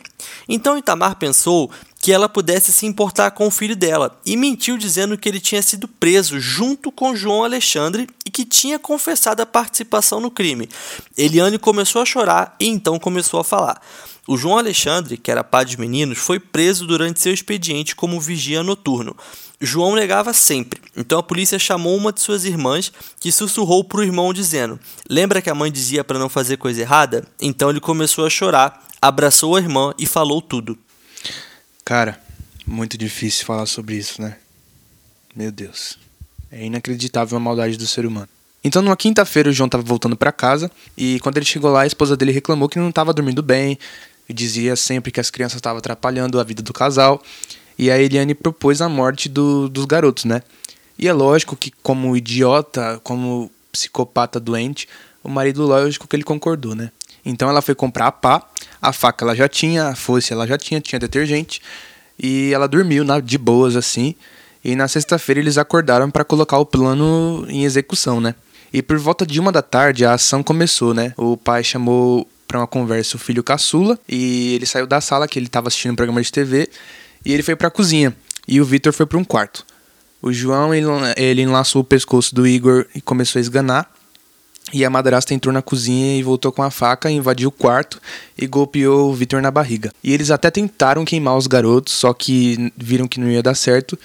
Então 0.47 0.77
Itamar 0.77 1.15
pensou 1.15 1.71
que 2.09 2.13
ela 2.13 2.27
pudesse 2.27 2.73
se 2.73 2.87
importar 2.87 3.29
com 3.29 3.45
o 3.45 3.51
filho 3.51 3.75
dela 3.75 4.19
e 4.25 4.35
mentiu 4.35 4.79
dizendo 4.79 5.15
que 5.15 5.29
ele 5.29 5.39
tinha 5.39 5.61
sido 5.61 5.87
preso 5.87 6.39
junto 6.39 6.91
com 6.91 7.15
João 7.15 7.43
Alexandre 7.43 8.09
e 8.25 8.31
que 8.31 8.45
tinha 8.45 8.79
confessado 8.79 9.43
a 9.43 9.45
participação 9.45 10.19
no 10.19 10.31
crime. 10.31 10.67
Eliane 11.15 11.59
começou 11.59 12.01
a 12.01 12.05
chorar 12.05 12.55
e 12.59 12.67
então 12.67 12.97
começou 12.97 13.39
a 13.39 13.43
falar. 13.43 13.79
O 14.27 14.35
João 14.37 14.57
Alexandre, 14.57 15.17
que 15.17 15.29
era 15.29 15.43
pai 15.43 15.65
de 15.65 15.79
meninos, 15.79 16.17
foi 16.17 16.39
preso 16.39 16.87
durante 16.87 17.19
seu 17.19 17.31
expediente 17.31 17.95
como 17.95 18.19
vigia 18.19 18.63
noturno. 18.63 19.15
João 19.61 19.93
negava 19.93 20.33
sempre, 20.33 20.81
então 20.97 21.19
a 21.19 21.23
polícia 21.23 21.59
chamou 21.59 21.95
uma 21.95 22.11
de 22.11 22.21
suas 22.21 22.43
irmãs 22.43 22.91
que 23.19 23.31
sussurrou 23.31 23.83
para 23.83 23.99
o 23.99 24.03
irmão 24.03 24.33
dizendo: 24.33 24.79
Lembra 25.07 25.43
que 25.43 25.49
a 25.51 25.53
mãe 25.53 25.71
dizia 25.71 26.03
para 26.03 26.17
não 26.17 26.27
fazer 26.27 26.57
coisa 26.57 26.81
errada? 26.81 27.23
Então 27.39 27.69
ele 27.69 27.79
começou 27.79 28.25
a 28.25 28.31
chorar, 28.31 28.83
abraçou 28.99 29.55
a 29.55 29.59
irmã 29.59 29.93
e 29.95 30.07
falou 30.07 30.41
tudo. 30.41 30.75
Cara, 31.83 32.19
muito 32.65 32.97
difícil 32.97 33.45
falar 33.45 33.65
sobre 33.65 33.95
isso, 33.95 34.21
né? 34.21 34.37
Meu 35.35 35.51
Deus. 35.51 35.97
É 36.51 36.65
inacreditável 36.65 37.37
a 37.37 37.39
maldade 37.39 37.77
do 37.77 37.87
ser 37.87 38.05
humano. 38.05 38.29
Então, 38.63 38.81
numa 38.81 38.97
quinta-feira, 38.97 39.49
o 39.49 39.53
João 39.53 39.67
estava 39.67 39.83
voltando 39.83 40.17
para 40.17 40.31
casa 40.31 40.69
e 40.97 41.19
quando 41.21 41.37
ele 41.37 41.45
chegou 41.45 41.71
lá, 41.71 41.81
a 41.81 41.87
esposa 41.87 42.17
dele 42.17 42.31
reclamou 42.31 42.67
que 42.67 42.77
não 42.77 42.89
estava 42.89 43.13
dormindo 43.13 43.41
bem 43.41 43.77
e 44.27 44.33
dizia 44.33 44.75
sempre 44.75 45.11
que 45.11 45.19
as 45.19 45.29
crianças 45.29 45.55
estavam 45.57 45.79
atrapalhando 45.79 46.39
a 46.39 46.43
vida 46.43 46.61
do 46.61 46.73
casal. 46.73 47.23
E 47.77 47.89
a 47.89 47.97
Eliane 47.97 48.35
propôs 48.35 48.81
a 48.81 48.89
morte 48.89 49.29
do, 49.29 49.69
dos 49.69 49.85
garotos, 49.85 50.25
né? 50.25 50.41
E 50.97 51.07
é 51.07 51.13
lógico 51.13 51.55
que, 51.55 51.71
como 51.81 52.15
idiota, 52.17 52.99
como 53.03 53.49
psicopata 53.71 54.39
doente, 54.39 54.87
o 55.23 55.29
marido, 55.29 55.65
lógico 55.65 56.05
que 56.07 56.15
ele 56.15 56.23
concordou, 56.23 56.75
né? 56.75 56.91
Então 57.23 57.49
ela 57.49 57.61
foi 57.61 57.73
comprar 57.73 58.07
a 58.07 58.11
pá, 58.11 58.45
a 58.81 58.93
faca 58.93 59.25
ela 59.25 59.35
já 59.35 59.47
tinha, 59.47 59.87
a 59.87 59.95
foice 59.95 60.33
ela 60.33 60.47
já 60.47 60.57
tinha, 60.57 60.79
tinha 60.79 60.99
detergente, 60.99 61.61
e 62.17 62.53
ela 62.53 62.67
dormiu 62.67 63.03
na, 63.03 63.19
de 63.19 63.37
boas 63.37 63.75
assim. 63.75 64.15
E 64.63 64.75
na 64.75 64.87
sexta-feira 64.87 65.39
eles 65.39 65.57
acordaram 65.57 66.11
para 66.11 66.25
colocar 66.25 66.57
o 66.57 66.65
plano 66.65 67.45
em 67.47 67.63
execução, 67.63 68.19
né? 68.19 68.35
E 68.73 68.81
por 68.81 68.97
volta 68.97 69.25
de 69.25 69.39
uma 69.39 69.51
da 69.51 69.61
tarde 69.61 70.05
a 70.05 70.13
ação 70.13 70.43
começou, 70.43 70.93
né? 70.93 71.13
O 71.17 71.37
pai 71.37 71.63
chamou 71.63 72.27
para 72.47 72.59
uma 72.59 72.67
conversa 72.67 73.15
o 73.15 73.19
filho 73.19 73.43
caçula 73.43 73.97
e 74.07 74.55
ele 74.55 74.65
saiu 74.65 74.87
da 74.87 74.99
sala 74.99 75.27
que 75.27 75.37
ele 75.37 75.45
estava 75.45 75.67
assistindo 75.67 75.91
um 75.91 75.95
programa 75.95 76.21
de 76.21 76.31
TV 76.31 76.67
e 77.23 77.31
ele 77.31 77.43
foi 77.43 77.55
para 77.55 77.69
cozinha 77.69 78.13
e 78.47 78.59
o 78.59 78.65
Vitor 78.65 78.91
foi 78.91 79.05
para 79.05 79.17
um 79.17 79.23
quarto. 79.23 79.65
O 80.21 80.33
João 80.33 80.73
ele, 80.73 80.87
ele 81.15 81.41
enlaçou 81.43 81.81
o 81.81 81.85
pescoço 81.85 82.33
do 82.35 82.45
Igor 82.45 82.85
e 82.93 82.99
começou 82.99 83.39
a 83.39 83.41
esganar. 83.41 83.89
E 84.71 84.85
a 84.85 84.89
madrasta 84.89 85.33
entrou 85.33 85.53
na 85.53 85.61
cozinha 85.61 86.17
e 86.17 86.23
voltou 86.23 86.51
com 86.51 86.61
a 86.61 86.69
faca, 86.69 87.09
invadiu 87.09 87.49
o 87.49 87.51
quarto 87.51 87.99
e 88.37 88.45
golpeou 88.45 89.09
o 89.09 89.13
Vitor 89.13 89.41
na 89.41 89.51
barriga. 89.51 89.91
E 90.03 90.13
eles 90.13 90.31
até 90.31 90.51
tentaram 90.51 91.05
queimar 91.05 91.37
os 91.37 91.47
garotos, 91.47 91.93
só 91.93 92.13
que 92.13 92.71
viram 92.77 93.07
que 93.07 93.19
não 93.19 93.29
ia 93.29 93.41
dar 93.41 93.55
certo. 93.55 93.97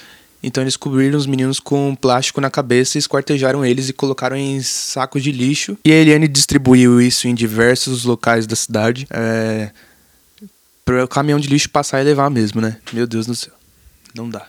Então 0.43 0.63
eles 0.63 0.77
cobriram 0.77 1.19
os 1.19 1.27
meninos 1.27 1.59
com 1.59 1.95
plástico 1.95 2.41
na 2.41 2.51
cabeça, 2.51 2.99
esquartejaram 2.99 3.65
eles 3.65 3.89
e 3.89 3.93
colocaram 3.95 4.37
em 4.37 4.61
sacos 4.61 5.23
de 5.23 5.33
lixo. 5.33 5.77
E 5.85 5.91
a 5.91 5.95
Eliane 5.95 6.29
distribuiu 6.29 7.01
isso 7.01 7.27
em 7.27 7.35
diversos 7.35 8.05
locais 8.05 8.47
da 8.47 8.55
cidade. 8.55 9.07
É... 9.11 9.71
Para 10.85 11.05
o 11.05 11.09
caminhão 11.09 11.41
de 11.41 11.49
lixo 11.49 11.71
passar 11.71 12.03
e 12.03 12.05
levar 12.05 12.29
mesmo, 12.29 12.61
né? 12.61 12.77
Meu 12.93 13.07
Deus 13.07 13.27
do 13.27 13.35
céu. 13.35 13.55
Não 14.15 14.29
dá. 14.29 14.47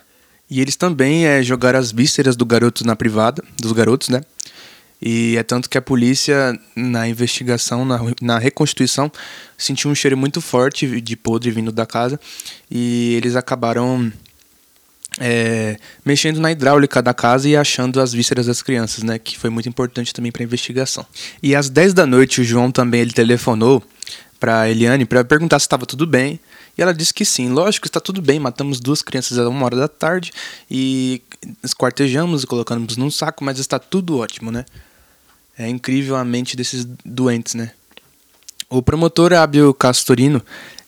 E 0.50 0.60
eles 0.60 0.76
também 0.76 1.26
é, 1.26 1.42
jogaram 1.42 1.78
as 1.78 1.90
vísceras 1.90 2.36
do 2.36 2.44
garoto 2.44 2.86
na 2.86 2.94
privada, 2.94 3.42
dos 3.58 3.72
garotos, 3.72 4.10
né? 4.10 4.20
E 5.00 5.36
é 5.36 5.42
tanto 5.42 5.68
que 5.68 5.76
a 5.76 5.82
polícia, 5.82 6.58
na 6.74 7.08
investigação, 7.08 7.84
na, 7.84 8.00
na 8.20 8.38
reconstituição, 8.38 9.10
sentiu 9.56 9.90
um 9.90 9.94
cheiro 9.94 10.16
muito 10.16 10.40
forte 10.40 11.00
de 11.00 11.16
podre 11.16 11.50
vindo 11.50 11.70
da 11.70 11.84
casa 11.84 12.18
e 12.70 13.14
eles 13.14 13.36
acabaram 13.36 14.10
é, 15.18 15.76
mexendo 16.04 16.40
na 16.40 16.50
hidráulica 16.50 17.02
da 17.02 17.14
casa 17.14 17.48
e 17.48 17.56
achando 17.56 18.00
as 18.00 18.12
vísceras 18.12 18.46
das 18.46 18.62
crianças, 18.62 19.02
né? 19.02 19.18
Que 19.18 19.38
foi 19.38 19.50
muito 19.50 19.68
importante 19.68 20.12
também 20.12 20.32
para 20.32 20.42
a 20.42 20.44
investigação. 20.44 21.04
E 21.42 21.54
às 21.54 21.68
10 21.68 21.94
da 21.94 22.06
noite, 22.06 22.40
o 22.40 22.44
João 22.44 22.70
também 22.70 23.00
ele 23.02 23.12
telefonou 23.12 23.82
para 24.38 24.68
Eliane 24.68 25.04
para 25.04 25.24
perguntar 25.24 25.58
se 25.58 25.66
estava 25.66 25.86
tudo 25.86 26.06
bem. 26.06 26.38
E 26.76 26.82
ela 26.82 26.92
disse 26.92 27.12
que 27.12 27.24
sim, 27.24 27.48
lógico 27.48 27.86
está 27.86 27.98
tudo 27.98 28.20
bem, 28.20 28.38
matamos 28.38 28.80
duas 28.80 29.00
crianças 29.00 29.38
a 29.38 29.48
uma 29.48 29.64
hora 29.64 29.76
da 29.76 29.88
tarde 29.88 30.30
e 30.70 31.22
esquartejamos 31.64 32.42
e 32.42 32.46
colocamos 32.46 32.98
num 32.98 33.10
saco, 33.10 33.42
mas 33.42 33.58
está 33.58 33.78
tudo 33.78 34.18
ótimo, 34.18 34.52
né? 34.52 34.66
É 35.58 35.68
incrível 35.68 36.16
a 36.16 36.24
mente 36.24 36.56
desses 36.56 36.86
doentes, 37.04 37.54
né? 37.54 37.70
O 38.68 38.82
promotor 38.82 39.32
Abel 39.32 39.72
Castorino, 39.72 40.42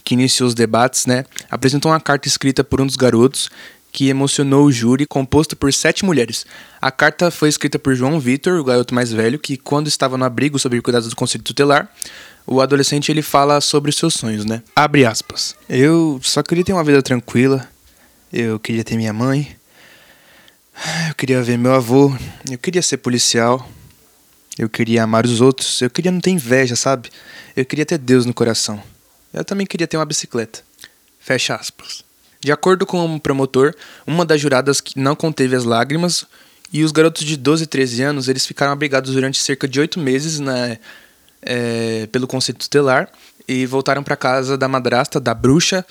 que 0.04 0.14
iniciou 0.14 0.48
os 0.48 0.54
debates, 0.54 1.06
né, 1.06 1.24
apresentou 1.50 1.92
uma 1.92 2.00
carta 2.00 2.26
escrita 2.26 2.64
por 2.64 2.80
um 2.80 2.86
dos 2.86 2.96
garotos 2.96 3.50
que 3.92 4.08
emocionou 4.08 4.64
o 4.64 4.72
júri, 4.72 5.06
composto 5.06 5.56
por 5.56 5.72
sete 5.72 6.04
mulheres. 6.04 6.44
A 6.80 6.90
carta 6.90 7.30
foi 7.30 7.48
escrita 7.48 7.78
por 7.78 7.94
João 7.94 8.20
Vitor, 8.20 8.60
o 8.60 8.64
garoto 8.64 8.94
mais 8.94 9.12
velho, 9.12 9.38
que 9.38 9.56
quando 9.56 9.86
estava 9.86 10.16
no 10.18 10.24
abrigo 10.24 10.58
sob 10.58 10.80
cuidados 10.82 11.08
do 11.08 11.16
conselho 11.16 11.44
tutelar, 11.44 11.90
o 12.46 12.60
adolescente 12.60 13.10
ele 13.10 13.22
fala 13.22 13.60
sobre 13.60 13.90
os 13.90 13.96
seus 13.96 14.14
sonhos, 14.14 14.44
né? 14.44 14.62
Abre 14.74 15.04
aspas. 15.04 15.54
Eu 15.68 16.20
só 16.22 16.42
queria 16.42 16.64
ter 16.64 16.72
uma 16.72 16.84
vida 16.84 17.02
tranquila. 17.02 17.68
Eu 18.32 18.58
queria 18.58 18.84
ter 18.84 18.96
minha 18.96 19.12
mãe. 19.12 19.56
Eu 21.08 21.14
queria 21.14 21.42
ver 21.42 21.58
meu 21.58 21.74
avô. 21.74 22.14
Eu 22.50 22.58
queria 22.58 22.82
ser 22.82 22.98
policial. 22.98 23.68
Eu 24.58 24.68
queria 24.68 25.04
amar 25.04 25.24
os 25.24 25.40
outros. 25.40 25.80
Eu 25.80 25.88
queria 25.88 26.10
não 26.10 26.20
ter 26.20 26.30
inveja, 26.30 26.74
sabe? 26.74 27.10
Eu 27.56 27.64
queria 27.64 27.86
ter 27.86 27.98
Deus 27.98 28.26
no 28.26 28.34
coração. 28.34 28.82
Eu 29.32 29.44
também 29.44 29.66
queria 29.66 29.86
ter 29.86 29.96
uma 29.96 30.04
bicicleta. 30.04 30.60
Fecha 31.20 31.54
aspas. 31.54 32.04
De 32.40 32.50
acordo 32.52 32.86
com 32.86 33.14
o 33.14 33.20
promotor, 33.20 33.74
uma 34.06 34.24
das 34.24 34.40
juradas 34.40 34.82
não 34.96 35.14
conteve 35.14 35.54
as 35.54 35.64
lágrimas 35.64 36.24
e 36.72 36.84
os 36.84 36.92
garotos 36.92 37.24
de 37.24 37.36
12 37.36 37.64
e 37.64 37.66
13 37.66 38.02
anos 38.02 38.28
eles 38.28 38.46
ficaram 38.46 38.72
abrigados 38.72 39.12
durante 39.12 39.40
cerca 39.40 39.66
de 39.66 39.80
oito 39.80 39.98
meses 39.98 40.38
na, 40.38 40.76
é, 41.42 42.06
pelo 42.12 42.26
Conselho 42.26 42.58
Tutelar 42.58 43.10
e 43.46 43.66
voltaram 43.66 44.02
para 44.02 44.16
casa 44.16 44.56
da 44.56 44.68
madrasta, 44.68 45.18
da 45.18 45.34
bruxa, 45.34 45.84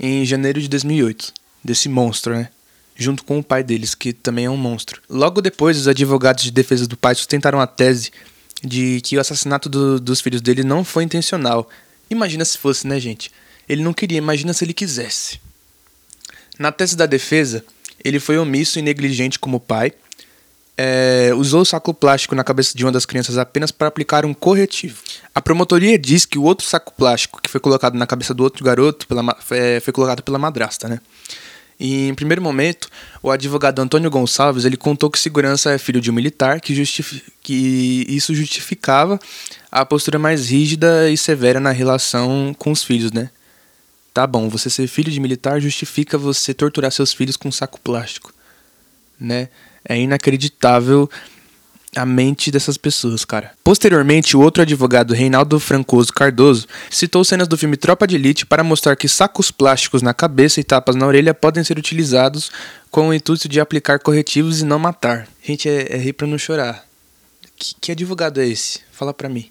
em 0.00 0.24
janeiro 0.24 0.60
de 0.60 0.68
2008. 0.68 1.32
Desse 1.62 1.88
monstro, 1.88 2.34
né? 2.34 2.48
Junto 2.94 3.24
com 3.24 3.38
o 3.38 3.44
pai 3.44 3.62
deles, 3.62 3.94
que 3.94 4.12
também 4.12 4.44
é 4.46 4.50
um 4.50 4.56
monstro. 4.56 5.00
Logo 5.08 5.40
depois, 5.40 5.76
os 5.76 5.88
advogados 5.88 6.44
de 6.44 6.50
defesa 6.50 6.86
do 6.86 6.96
pai 6.96 7.14
sustentaram 7.14 7.60
a 7.60 7.66
tese 7.66 8.10
de 8.62 9.00
que 9.02 9.16
o 9.16 9.20
assassinato 9.20 9.68
do, 9.68 9.98
dos 9.98 10.20
filhos 10.20 10.40
dele 10.40 10.62
não 10.62 10.84
foi 10.84 11.04
intencional. 11.04 11.68
Imagina 12.08 12.44
se 12.44 12.58
fosse, 12.58 12.86
né, 12.86 13.00
gente? 13.00 13.30
Ele 13.68 13.82
não 13.82 13.92
queria, 13.92 14.18
imagina 14.18 14.52
se 14.52 14.64
ele 14.64 14.74
quisesse. 14.74 15.40
Na 16.58 16.70
tese 16.70 16.96
da 16.96 17.06
defesa, 17.06 17.64
ele 18.04 18.20
foi 18.20 18.38
omisso 18.38 18.78
e 18.78 18.82
negligente 18.82 19.38
como 19.38 19.58
pai, 19.58 19.92
é, 20.76 21.32
usou 21.34 21.62
o 21.62 21.64
saco 21.64 21.92
plástico 21.92 22.34
na 22.34 22.42
cabeça 22.42 22.76
de 22.76 22.84
uma 22.84 22.92
das 22.92 23.04
crianças 23.04 23.36
apenas 23.38 23.70
para 23.70 23.88
aplicar 23.88 24.24
um 24.24 24.32
corretivo. 24.32 25.02
A 25.34 25.40
promotoria 25.40 25.98
diz 25.98 26.24
que 26.24 26.38
o 26.38 26.42
outro 26.42 26.66
saco 26.66 26.92
plástico 26.92 27.40
que 27.42 27.50
foi 27.50 27.60
colocado 27.60 27.94
na 27.94 28.06
cabeça 28.06 28.32
do 28.32 28.42
outro 28.42 28.64
garoto 28.64 29.06
pela, 29.06 29.36
é, 29.50 29.80
foi 29.80 29.92
colocado 29.92 30.22
pela 30.22 30.38
madrasta, 30.38 30.88
né? 30.88 31.00
E, 31.84 32.06
em 32.06 32.14
primeiro 32.14 32.40
momento, 32.40 32.88
o 33.20 33.28
advogado 33.28 33.80
Antônio 33.80 34.08
Gonçalves 34.08 34.64
ele 34.64 34.76
contou 34.76 35.10
que 35.10 35.18
segurança 35.18 35.72
é 35.72 35.78
filho 35.78 36.00
de 36.00 36.12
um 36.12 36.14
militar, 36.14 36.60
que, 36.60 36.76
justifi 36.76 37.24
que 37.42 38.06
isso 38.08 38.32
justificava 38.32 39.18
a 39.68 39.84
postura 39.84 40.16
mais 40.16 40.48
rígida 40.48 41.10
e 41.10 41.16
severa 41.16 41.58
na 41.58 41.72
relação 41.72 42.54
com 42.56 42.70
os 42.70 42.84
filhos, 42.84 43.10
né? 43.10 43.30
Tá 44.14 44.28
bom, 44.28 44.48
você 44.48 44.70
ser 44.70 44.86
filho 44.86 45.10
de 45.10 45.18
militar 45.18 45.60
justifica 45.60 46.16
você 46.16 46.54
torturar 46.54 46.92
seus 46.92 47.12
filhos 47.12 47.36
com 47.36 47.48
um 47.48 47.52
saco 47.52 47.80
plástico, 47.80 48.32
né? 49.18 49.48
É 49.84 49.98
inacreditável 49.98 51.10
a 51.94 52.06
mente 52.06 52.50
dessas 52.50 52.76
pessoas, 52.76 53.24
cara. 53.24 53.52
Posteriormente, 53.62 54.36
o 54.36 54.40
outro 54.40 54.62
advogado, 54.62 55.12
Reinaldo 55.12 55.60
Francoso 55.60 56.12
Cardoso, 56.12 56.66
citou 56.90 57.22
cenas 57.22 57.46
do 57.46 57.58
filme 57.58 57.76
Tropa 57.76 58.06
de 58.06 58.16
Elite 58.16 58.46
para 58.46 58.64
mostrar 58.64 58.96
que 58.96 59.08
sacos 59.08 59.50
plásticos 59.50 60.00
na 60.00 60.14
cabeça 60.14 60.60
e 60.60 60.64
tapas 60.64 60.96
na 60.96 61.06
orelha 61.06 61.34
podem 61.34 61.62
ser 61.62 61.78
utilizados 61.78 62.50
com 62.90 63.08
o 63.08 63.14
intuito 63.14 63.48
de 63.48 63.60
aplicar 63.60 63.98
corretivos 63.98 64.60
e 64.60 64.64
não 64.64 64.78
matar. 64.78 65.28
Gente, 65.42 65.68
é, 65.68 65.94
é 65.94 65.98
rir 65.98 66.14
pra 66.14 66.26
não 66.26 66.38
chorar. 66.38 66.84
Que, 67.56 67.74
que 67.80 67.92
advogado 67.92 68.40
é 68.40 68.48
esse? 68.48 68.80
Fala 68.90 69.12
pra 69.12 69.28
mim. 69.28 69.50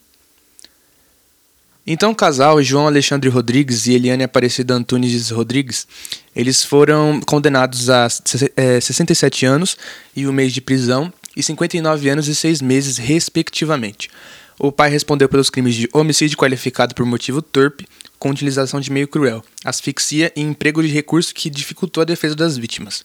Então 1.85 2.11
o 2.11 2.15
casal, 2.15 2.61
João 2.61 2.87
Alexandre 2.87 3.29
Rodrigues 3.29 3.87
e 3.87 3.93
Eliane 3.93 4.23
Aparecida 4.23 4.73
Antunes 4.73 5.29
Rodrigues, 5.31 5.87
eles 6.35 6.63
foram 6.63 7.19
condenados 7.25 7.89
a 7.89 8.07
é, 8.55 8.79
67 8.79 9.45
anos 9.45 9.75
e 10.15 10.27
um 10.27 10.31
mês 10.31 10.53
de 10.53 10.61
prisão 10.61 11.11
e 11.41 11.43
59 11.43 12.09
anos 12.09 12.27
e 12.27 12.35
6 12.35 12.61
meses, 12.61 12.97
respectivamente. 12.97 14.09
O 14.57 14.71
pai 14.71 14.89
respondeu 14.89 15.27
pelos 15.27 15.49
crimes 15.49 15.75
de 15.75 15.89
homicídio 15.91 16.37
qualificado 16.37 16.93
por 16.93 17.05
motivo 17.05 17.41
torpe, 17.41 17.87
com 18.19 18.29
utilização 18.29 18.79
de 18.79 18.91
meio 18.91 19.07
cruel, 19.07 19.43
asfixia 19.65 20.31
e 20.35 20.41
emprego 20.41 20.83
de 20.83 20.89
recurso 20.89 21.33
que 21.33 21.49
dificultou 21.49 22.01
a 22.01 22.05
defesa 22.05 22.35
das 22.35 22.57
vítimas. 22.57 23.03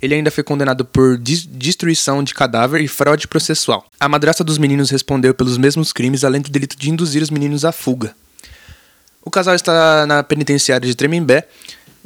Ele 0.00 0.14
ainda 0.14 0.30
foi 0.30 0.42
condenado 0.42 0.84
por 0.84 1.18
destruição 1.18 2.24
de 2.24 2.34
cadáver 2.34 2.80
e 2.80 2.88
fraude 2.88 3.28
processual. 3.28 3.86
A 4.00 4.08
madrasta 4.08 4.42
dos 4.42 4.58
meninos 4.58 4.90
respondeu 4.90 5.34
pelos 5.34 5.58
mesmos 5.58 5.92
crimes, 5.92 6.24
além 6.24 6.40
do 6.40 6.50
delito 6.50 6.76
de 6.76 6.90
induzir 6.90 7.22
os 7.22 7.30
meninos 7.30 7.64
à 7.64 7.72
fuga. 7.72 8.14
O 9.22 9.30
casal 9.30 9.54
está 9.54 10.06
na 10.06 10.22
penitenciária 10.22 10.86
de 10.88 10.94
Tremembé 10.94 11.46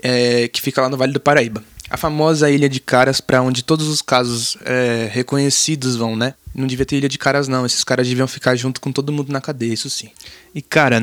é, 0.03 0.49
que 0.49 0.61
fica 0.61 0.81
lá 0.83 0.89
no 0.89 0.97
Vale 0.97 1.13
do 1.13 1.21
Paraíba. 1.21 1.63
A 1.91 1.97
famosa 1.97 2.51
Ilha 2.51 2.69
de 2.69 2.81
Caras, 2.81 3.21
para 3.21 3.41
onde 3.41 3.65
todos 3.65 3.89
os 3.89 4.03
casos 4.03 4.59
é, 4.65 5.09
reconhecidos 5.11 5.97
vão, 5.97 6.15
né? 6.15 6.35
Não 6.55 6.67
devia 6.67 6.85
ter 6.85 6.97
Ilha 6.97 7.09
de 7.09 7.19
Caras, 7.19 7.49
não. 7.49 7.65
Esses 7.65 7.83
caras 7.83 8.07
deviam 8.07 8.29
ficar 8.29 8.55
junto 8.57 8.81
com 8.81 8.93
todo 8.93 9.13
mundo 9.13 9.33
na 9.33 9.41
cadeia, 9.41 9.73
isso 9.73 9.89
sim. 9.89 10.11
E, 10.55 10.61
cara, 10.61 11.01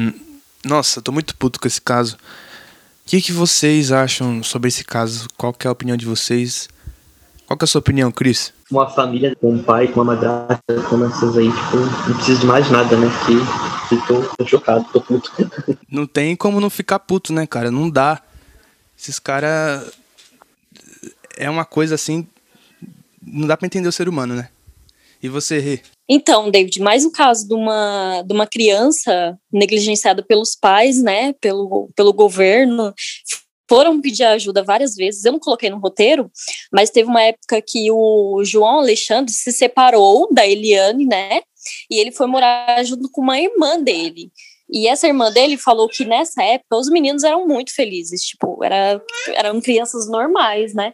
nossa, 0.64 1.02
tô 1.02 1.12
muito 1.12 1.36
puto 1.36 1.60
com 1.60 1.68
esse 1.68 1.82
caso. 1.82 2.16
O 2.16 3.08
que, 3.08 3.22
que 3.22 3.32
vocês 3.32 3.92
acham 3.92 4.44
sobre 4.44 4.68
esse 4.68 4.84
caso? 4.84 5.28
Qual 5.38 5.54
que 5.54 5.68
é 5.68 5.70
a 5.70 5.72
opinião 5.72 5.96
de 5.96 6.06
vocês? 6.06 6.68
Qual 7.46 7.58
que 7.58 7.64
é 7.64 7.66
a 7.66 7.68
sua 7.68 7.80
opinião, 7.80 8.12
Cris? 8.12 8.52
Uma 8.72 8.90
família 8.90 9.36
com 9.36 9.54
um 9.54 9.62
pai, 9.62 9.88
com 9.88 10.02
uma 10.02 10.16
madrasta, 10.16 10.82
com 10.90 11.06
essas 11.06 11.38
aí, 11.38 11.52
tipo, 11.52 11.78
não 11.78 12.16
precisa 12.16 12.40
de 12.40 12.46
mais 12.48 12.70
nada, 12.72 12.98
né? 12.98 13.08
Que, 13.26 13.90
que 13.90 14.08
tô, 14.08 14.24
tô 14.36 14.48
chocado, 14.48 14.86
tô 14.92 15.00
puto. 15.00 15.32
Não 15.90 16.08
tem 16.08 16.36
como 16.36 16.60
não 16.60 16.70
ficar 16.70 16.98
puto, 16.98 17.32
né, 17.32 17.46
cara? 17.46 17.70
Não 17.70 17.90
dá. 17.90 18.22
Esses 18.98 19.20
caras. 19.20 19.86
É 21.38 21.50
uma 21.50 21.66
coisa 21.66 21.96
assim. 21.96 22.28
Não 23.22 23.48
dá 23.48 23.58
pra 23.58 23.66
entender 23.66 23.88
o 23.88 23.92
ser 23.92 24.08
humano, 24.08 24.36
né? 24.36 24.50
E 25.22 25.30
você, 25.30 25.60
Rê? 25.60 25.82
Então, 26.08 26.52
David, 26.52 26.80
mais 26.82 27.04
um 27.04 27.12
caso 27.12 27.48
de 27.48 27.54
uma, 27.54 28.22
de 28.22 28.32
uma 28.32 28.46
criança 28.46 29.38
negligenciada 29.52 30.22
pelos 30.22 30.56
pais, 30.56 31.02
né, 31.02 31.34
pelo, 31.42 31.90
pelo 31.96 32.14
governo, 32.14 32.94
foram 33.68 34.00
pedir 34.00 34.24
ajuda 34.24 34.62
várias 34.62 34.96
vezes. 34.96 35.26
Eu 35.26 35.32
não 35.32 35.40
coloquei 35.40 35.70
no 35.70 35.80
roteiro, 35.80 36.30
mas 36.72 36.92
teve 36.92 37.10
uma 37.10 37.24
época 37.24 37.62
que 37.62 37.92
o 37.92 38.44
João 38.44 38.80
Alexandre 38.80 39.34
se 39.34 39.52
separou 39.52 40.32
da 40.32 40.46
Eliane, 40.46 41.06
né? 41.06 41.42
E 41.90 42.00
ele 42.00 42.12
foi 42.12 42.28
morar 42.28 42.84
junto 42.84 43.10
com 43.10 43.22
uma 43.22 43.40
irmã 43.40 43.82
dele. 43.82 44.32
E 44.76 44.90
essa 44.90 45.08
irmã 45.08 45.32
dele 45.32 45.56
falou 45.56 45.88
que 45.88 46.04
nessa 46.04 46.44
época 46.44 46.76
os 46.76 46.90
meninos 46.90 47.24
eram 47.24 47.48
muito 47.48 47.74
felizes, 47.74 48.22
tipo, 48.24 48.62
era, 48.62 49.02
eram 49.34 49.62
crianças 49.62 50.10
normais, 50.10 50.74
né? 50.74 50.92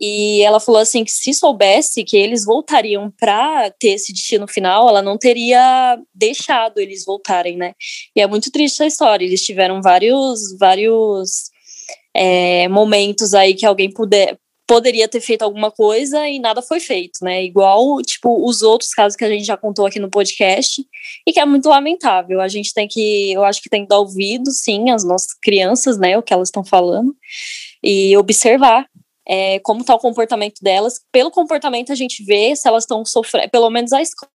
E 0.00 0.42
ela 0.42 0.58
falou 0.58 0.80
assim 0.80 1.04
que 1.04 1.12
se 1.12 1.32
soubesse 1.32 2.02
que 2.02 2.16
eles 2.16 2.44
voltariam 2.44 3.12
para 3.16 3.70
ter 3.78 3.90
esse 3.90 4.12
destino 4.12 4.48
final, 4.48 4.88
ela 4.88 5.00
não 5.00 5.16
teria 5.16 5.96
deixado 6.12 6.78
eles 6.78 7.04
voltarem, 7.04 7.56
né? 7.56 7.74
E 8.16 8.20
é 8.20 8.26
muito 8.26 8.50
triste 8.50 8.74
essa 8.74 8.86
história. 8.86 9.24
Eles 9.24 9.44
tiveram 9.44 9.80
vários, 9.80 10.58
vários 10.58 11.50
é, 12.12 12.66
momentos 12.66 13.32
aí 13.32 13.54
que 13.54 13.64
alguém 13.64 13.92
puder, 13.92 14.36
poderia 14.66 15.08
ter 15.08 15.20
feito 15.20 15.42
alguma 15.42 15.70
coisa 15.70 16.28
e 16.28 16.38
nada 16.38 16.62
foi 16.62 16.80
feito, 16.80 17.18
né? 17.22 17.44
Igual, 17.44 18.00
tipo, 18.02 18.46
os 18.46 18.62
outros 18.62 18.90
casos 18.90 19.16
que 19.16 19.24
a 19.24 19.28
gente 19.28 19.44
já 19.44 19.56
contou 19.56 19.86
aqui 19.86 19.98
no 19.98 20.10
podcast 20.10 20.84
e 21.26 21.32
que 21.32 21.40
é 21.40 21.44
muito 21.44 21.68
lamentável. 21.68 22.40
A 22.40 22.48
gente 22.48 22.72
tem 22.72 22.88
que, 22.88 23.32
eu 23.32 23.44
acho 23.44 23.62
que 23.62 23.68
tem 23.68 23.82
que 23.82 23.88
dar 23.88 23.98
ouvido, 23.98 24.50
sim, 24.50 24.90
às 24.90 25.04
nossas 25.04 25.34
crianças, 25.42 25.98
né? 25.98 26.16
O 26.16 26.22
que 26.22 26.32
elas 26.32 26.48
estão 26.48 26.64
falando 26.64 27.14
e 27.82 28.16
observar 28.16 28.86
é, 29.26 29.58
como 29.60 29.80
está 29.80 29.94
o 29.94 29.98
comportamento 29.98 30.60
delas. 30.62 31.00
Pelo 31.12 31.30
comportamento 31.30 31.92
a 31.92 31.94
gente 31.94 32.24
vê 32.24 32.54
se 32.56 32.66
elas 32.68 32.84
estão 32.84 33.04
sofrendo, 33.04 33.50
pelo 33.50 33.70
menos 33.70 33.92
a 33.92 34.00
escola, 34.00 34.30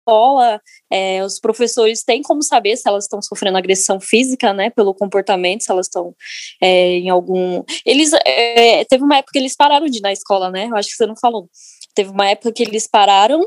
é, 0.90 1.24
os 1.24 1.38
professores 1.40 2.02
têm 2.02 2.22
como 2.22 2.42
saber 2.42 2.76
se 2.76 2.88
elas 2.88 3.04
estão 3.04 3.20
sofrendo 3.22 3.58
agressão 3.58 4.00
física, 4.00 4.52
né, 4.52 4.70
pelo 4.70 4.94
comportamento, 4.94 5.64
se 5.64 5.70
elas 5.70 5.86
estão 5.86 6.14
é, 6.62 6.98
em 6.98 7.08
algum. 7.08 7.62
Eles 7.84 8.12
é, 8.26 8.84
teve 8.84 9.04
uma 9.04 9.18
época 9.18 9.32
que 9.32 9.38
eles 9.38 9.56
pararam 9.56 9.86
de 9.86 9.98
ir 9.98 10.02
na 10.02 10.12
escola, 10.12 10.50
né? 10.50 10.66
Eu 10.70 10.76
acho 10.76 10.90
que 10.90 10.96
você 10.96 11.06
não 11.06 11.16
falou. 11.16 11.48
Teve 11.94 12.10
uma 12.10 12.28
época 12.28 12.52
que 12.52 12.62
eles 12.62 12.86
pararam 12.86 13.40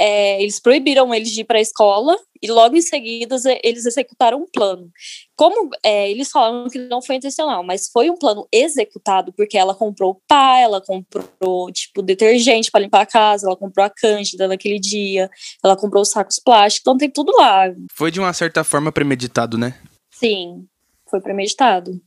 é, 0.00 0.42
eles 0.42 0.58
proibiram 0.58 1.14
eles 1.14 1.30
de 1.30 1.42
ir 1.42 1.44
para 1.44 1.58
a 1.58 1.60
escola 1.60 2.16
e 2.42 2.50
logo 2.50 2.74
em 2.74 2.80
seguida 2.80 3.36
eles 3.62 3.84
executaram 3.84 4.38
um 4.38 4.46
plano. 4.50 4.90
Como 5.36 5.68
é, 5.84 6.10
eles 6.10 6.30
falaram 6.30 6.66
que 6.70 6.78
não 6.78 7.02
foi 7.02 7.16
intencional, 7.16 7.62
mas 7.62 7.90
foi 7.92 8.08
um 8.08 8.16
plano 8.16 8.48
executado 8.50 9.30
porque 9.34 9.58
ela 9.58 9.74
comprou 9.74 10.18
pá, 10.26 10.58
ela 10.58 10.80
comprou 10.80 11.70
tipo 11.70 12.00
detergente 12.00 12.70
para 12.70 12.80
limpar 12.80 13.02
a 13.02 13.06
casa, 13.06 13.46
ela 13.46 13.56
comprou 13.56 13.84
a 13.84 13.90
cândida 13.90 14.48
naquele 14.48 14.78
dia, 14.80 15.30
ela 15.62 15.76
comprou 15.76 16.00
os 16.00 16.10
sacos 16.10 16.40
plásticos, 16.42 16.80
então 16.80 16.96
tem 16.96 17.10
tudo 17.10 17.30
lá. 17.36 17.64
Foi 17.92 18.10
de 18.10 18.18
uma 18.18 18.32
certa 18.32 18.64
forma 18.64 18.90
premeditado, 18.90 19.58
né? 19.58 19.78
Sim, 20.10 20.64
foi 21.10 21.20
premeditado. 21.20 22.00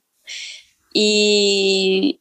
E 0.95 2.19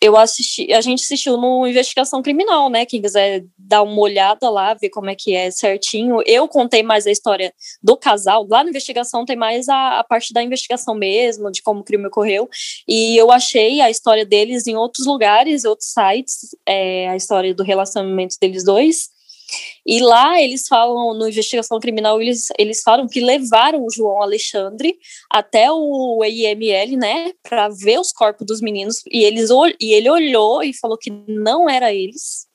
eu 0.00 0.16
assisti, 0.16 0.72
a 0.72 0.80
gente 0.80 1.02
assistiu 1.02 1.36
no 1.36 1.66
Investigação 1.66 2.22
Criminal, 2.22 2.70
né? 2.70 2.86
Quem 2.86 3.02
quiser 3.02 3.44
dar 3.58 3.82
uma 3.82 4.00
olhada 4.00 4.48
lá, 4.48 4.72
ver 4.72 4.88
como 4.88 5.10
é 5.10 5.14
que 5.14 5.34
é 5.34 5.50
certinho. 5.50 6.22
Eu 6.24 6.48
contei 6.48 6.82
mais 6.82 7.06
a 7.06 7.10
história 7.10 7.52
do 7.82 7.96
casal. 7.98 8.46
Lá 8.48 8.64
na 8.64 8.70
investigação 8.70 9.26
tem 9.26 9.36
mais 9.36 9.68
a, 9.68 9.98
a 10.00 10.04
parte 10.04 10.32
da 10.32 10.42
investigação 10.42 10.94
mesmo, 10.94 11.50
de 11.50 11.62
como 11.62 11.80
o 11.80 11.84
crime 11.84 12.06
ocorreu. 12.06 12.48
E 12.88 13.14
eu 13.14 13.30
achei 13.30 13.82
a 13.82 13.90
história 13.90 14.24
deles 14.24 14.66
em 14.66 14.74
outros 14.74 15.06
lugares, 15.06 15.64
outros 15.64 15.92
sites, 15.92 16.56
é, 16.66 17.08
a 17.10 17.16
história 17.16 17.54
do 17.54 17.62
relacionamento 17.62 18.36
deles 18.40 18.64
dois. 18.64 19.10
E 19.86 20.00
lá 20.00 20.40
eles 20.40 20.66
falam, 20.68 21.14
no 21.14 21.28
investigação 21.28 21.78
criminal, 21.80 22.20
eles, 22.20 22.48
eles 22.58 22.82
falam 22.82 23.08
que 23.08 23.20
levaram 23.20 23.84
o 23.84 23.90
João 23.90 24.22
Alexandre 24.22 24.96
até 25.30 25.70
o 25.70 26.24
IML, 26.24 26.96
né, 26.96 27.32
para 27.42 27.68
ver 27.68 27.98
os 27.98 28.12
corpos 28.12 28.46
dos 28.46 28.60
meninos, 28.60 29.02
e, 29.10 29.24
eles, 29.24 29.50
e 29.80 29.92
ele 29.92 30.10
olhou 30.10 30.62
e 30.62 30.72
falou 30.72 30.98
que 30.98 31.10
não 31.26 31.68
era 31.68 31.92
eles. 31.92 32.48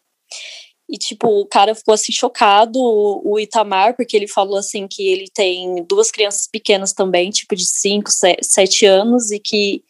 E, 0.87 0.97
tipo, 0.97 1.27
o 1.27 1.47
cara 1.47 1.73
ficou 1.73 1.95
assim 1.95 2.11
chocado, 2.11 2.79
o 2.79 3.39
Itamar, 3.39 3.95
porque 3.95 4.15
ele 4.15 4.27
falou 4.27 4.57
assim 4.57 4.87
que 4.87 5.07
ele 5.07 5.25
tem 5.33 5.83
duas 5.83 6.11
crianças 6.11 6.47
pequenas 6.47 6.93
também, 6.93 7.31
tipo 7.31 7.55
de 7.55 7.65
5, 7.65 8.09
7 8.41 8.85
anos, 8.85 9.31
e 9.31 9.39
que 9.39 9.83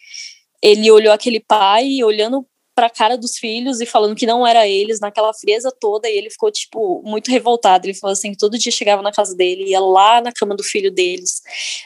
ele 0.62 0.90
olhou 0.90 1.14
aquele 1.14 1.42
pai 1.42 2.02
olhando 2.02 2.48
para 2.76 2.88
a 2.88 2.90
cara 2.90 3.18
dos 3.18 3.38
filhos 3.38 3.80
e 3.80 3.86
falando 3.86 4.16
que 4.16 4.26
não 4.26 4.46
era 4.46 4.68
eles, 4.68 5.00
naquela 5.00 5.34
frieza 5.34 5.72
toda, 5.80 6.10
e 6.10 6.18
ele 6.18 6.30
ficou, 6.30 6.52
tipo, 6.52 7.02
muito 7.06 7.32
revoltado. 7.32 7.88
Ele 7.88 7.94
falou 7.94 8.12
assim, 8.12 8.32
que 8.32 8.38
todo 8.38 8.58
dia 8.58 8.72
chegava 8.72 9.02
na 9.02 9.14
casa 9.14 9.34
dele, 9.34 9.70
ia 9.70 9.80
lá 9.80 10.20
na 10.22 10.34
cama 10.34 10.56
do 10.56 10.64
filho 10.64 10.92
deles, 10.92 11.42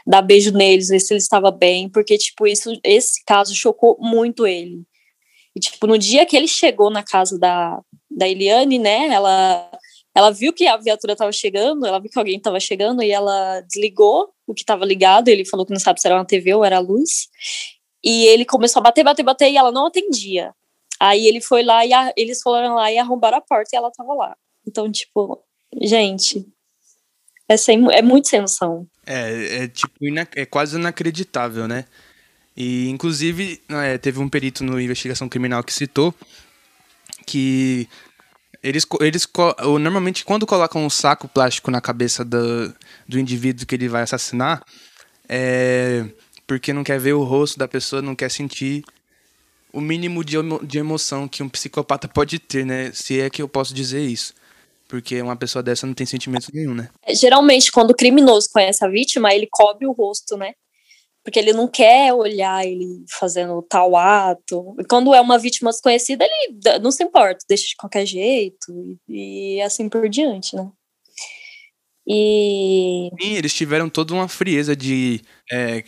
dar 0.05 0.23
beijo 0.23 0.51
neles, 0.51 0.87
ver 0.87 0.99
se 0.99 1.13
ele 1.13 1.19
estava 1.19 1.51
bem, 1.51 1.87
porque, 1.87 2.17
tipo, 2.17 2.47
isso, 2.47 2.71
esse 2.83 3.23
caso 3.23 3.53
chocou 3.53 3.97
muito 3.99 4.47
ele. 4.47 4.81
E, 5.55 5.59
tipo, 5.59 5.85
no 5.85 5.97
dia 5.97 6.25
que 6.25 6.35
ele 6.35 6.47
chegou 6.47 6.89
na 6.89 7.03
casa 7.03 7.37
da, 7.37 7.79
da 8.09 8.27
Eliane, 8.27 8.79
né, 8.79 9.09
ela, 9.09 9.69
ela 10.15 10.31
viu 10.31 10.51
que 10.51 10.65
a 10.65 10.77
viatura 10.77 11.13
estava 11.13 11.31
chegando, 11.31 11.85
ela 11.85 11.99
viu 11.99 12.09
que 12.09 12.17
alguém 12.17 12.37
estava 12.37 12.59
chegando, 12.59 13.03
e 13.03 13.11
ela 13.11 13.61
desligou 13.61 14.29
o 14.47 14.55
que 14.55 14.61
estava 14.61 14.83
ligado, 14.85 15.27
ele 15.27 15.45
falou 15.45 15.65
que 15.67 15.73
não 15.73 15.79
sabe 15.79 16.01
se 16.01 16.07
era 16.07 16.15
uma 16.15 16.25
TV 16.25 16.55
ou 16.55 16.65
era 16.65 16.77
a 16.77 16.81
luz, 16.81 17.27
e 18.03 18.25
ele 18.25 18.43
começou 18.45 18.79
a 18.79 18.83
bater, 18.83 19.03
bater, 19.03 19.23
bater, 19.23 19.51
e 19.51 19.57
ela 19.57 19.71
não 19.71 19.85
atendia. 19.85 20.51
Aí 20.99 21.27
ele 21.27 21.41
foi 21.41 21.63
lá 21.63 21.85
e 21.85 21.93
a, 21.93 22.13
eles 22.17 22.41
foram 22.41 22.75
lá 22.75 22.91
e 22.91 22.97
arrombaram 22.97 23.37
a 23.37 23.41
porta 23.41 23.69
e 23.73 23.77
ela 23.77 23.91
tava 23.91 24.13
lá. 24.13 24.35
Então, 24.67 24.91
tipo, 24.91 25.41
gente, 25.81 26.45
é, 27.47 27.55
sem, 27.55 27.85
é 27.91 28.01
muito 28.01 28.27
sem 28.27 28.41
noção. 28.41 28.85
É, 29.05 29.63
é 29.63 29.67
tipo, 29.67 29.93
é 30.35 30.45
quase 30.45 30.77
inacreditável, 30.77 31.67
né? 31.67 31.85
E, 32.55 32.89
inclusive, 32.89 33.61
é, 33.69 33.97
teve 33.97 34.19
um 34.19 34.27
perito 34.27 34.63
no 34.63 34.79
Investigação 34.79 35.29
Criminal 35.29 35.63
que 35.63 35.73
citou 35.73 36.13
que 37.25 37.87
eles, 38.61 38.85
eles 38.99 39.27
normalmente, 39.79 40.25
quando 40.25 40.45
colocam 40.45 40.85
um 40.85 40.89
saco 40.89 41.27
plástico 41.27 41.71
na 41.71 41.79
cabeça 41.79 42.25
do, 42.25 42.73
do 43.07 43.17
indivíduo 43.17 43.65
que 43.65 43.75
ele 43.75 43.87
vai 43.87 44.01
assassinar, 44.01 44.61
é 45.27 46.05
porque 46.45 46.73
não 46.73 46.83
quer 46.83 46.99
ver 46.99 47.13
o 47.13 47.23
rosto 47.23 47.59
da 47.59 47.67
pessoa, 47.67 48.01
não 48.01 48.15
quer 48.15 48.31
sentir 48.31 48.83
o 49.73 49.79
mínimo 49.81 50.23
de, 50.23 50.37
emo 50.37 50.65
de 50.65 50.77
emoção 50.77 51.27
que 51.27 51.43
um 51.43 51.49
psicopata 51.49 52.07
pode 52.07 52.39
ter, 52.39 52.65
né? 52.65 52.91
Se 52.93 53.19
é 53.19 53.29
que 53.29 53.41
eu 53.41 53.47
posso 53.47 53.73
dizer 53.73 54.01
isso. 54.01 54.33
Porque 54.87 55.21
uma 55.21 55.35
pessoa 55.35 55.61
dessa 55.61 55.85
não 55.85 55.93
tem 55.93 56.05
sentimento 56.05 56.47
nenhum, 56.51 56.73
né? 56.73 56.89
É, 57.05 57.13
geralmente, 57.13 57.71
quando 57.71 57.91
o 57.91 57.95
criminoso 57.95 58.49
conhece 58.51 58.83
a 58.83 58.89
vítima, 58.89 59.33
ele 59.33 59.47
cobre 59.51 59.85
o 59.85 59.91
rosto, 59.91 60.35
né? 60.35 60.53
Porque 61.23 61.37
ele 61.37 61.53
não 61.53 61.67
quer 61.67 62.11
olhar 62.11 62.65
ele 62.65 63.03
fazendo 63.19 63.61
tal 63.61 63.95
ato. 63.95 64.75
Quando 64.89 65.13
é 65.13 65.21
uma 65.21 65.37
vítima 65.37 65.69
desconhecida, 65.69 66.25
ele 66.25 66.79
não 66.81 66.91
se 66.91 67.03
importa, 67.03 67.45
deixa 67.47 67.67
de 67.67 67.75
qualquer 67.75 68.05
jeito. 68.05 68.97
E 69.07 69.61
assim 69.61 69.87
por 69.87 70.09
diante, 70.09 70.55
né? 70.55 70.71
E. 72.11 73.11
Sim, 73.21 73.35
eles 73.35 73.53
tiveram 73.53 73.87
toda 73.87 74.15
uma 74.15 74.27
frieza 74.27 74.75
de 74.75 75.21
é, 75.51 75.83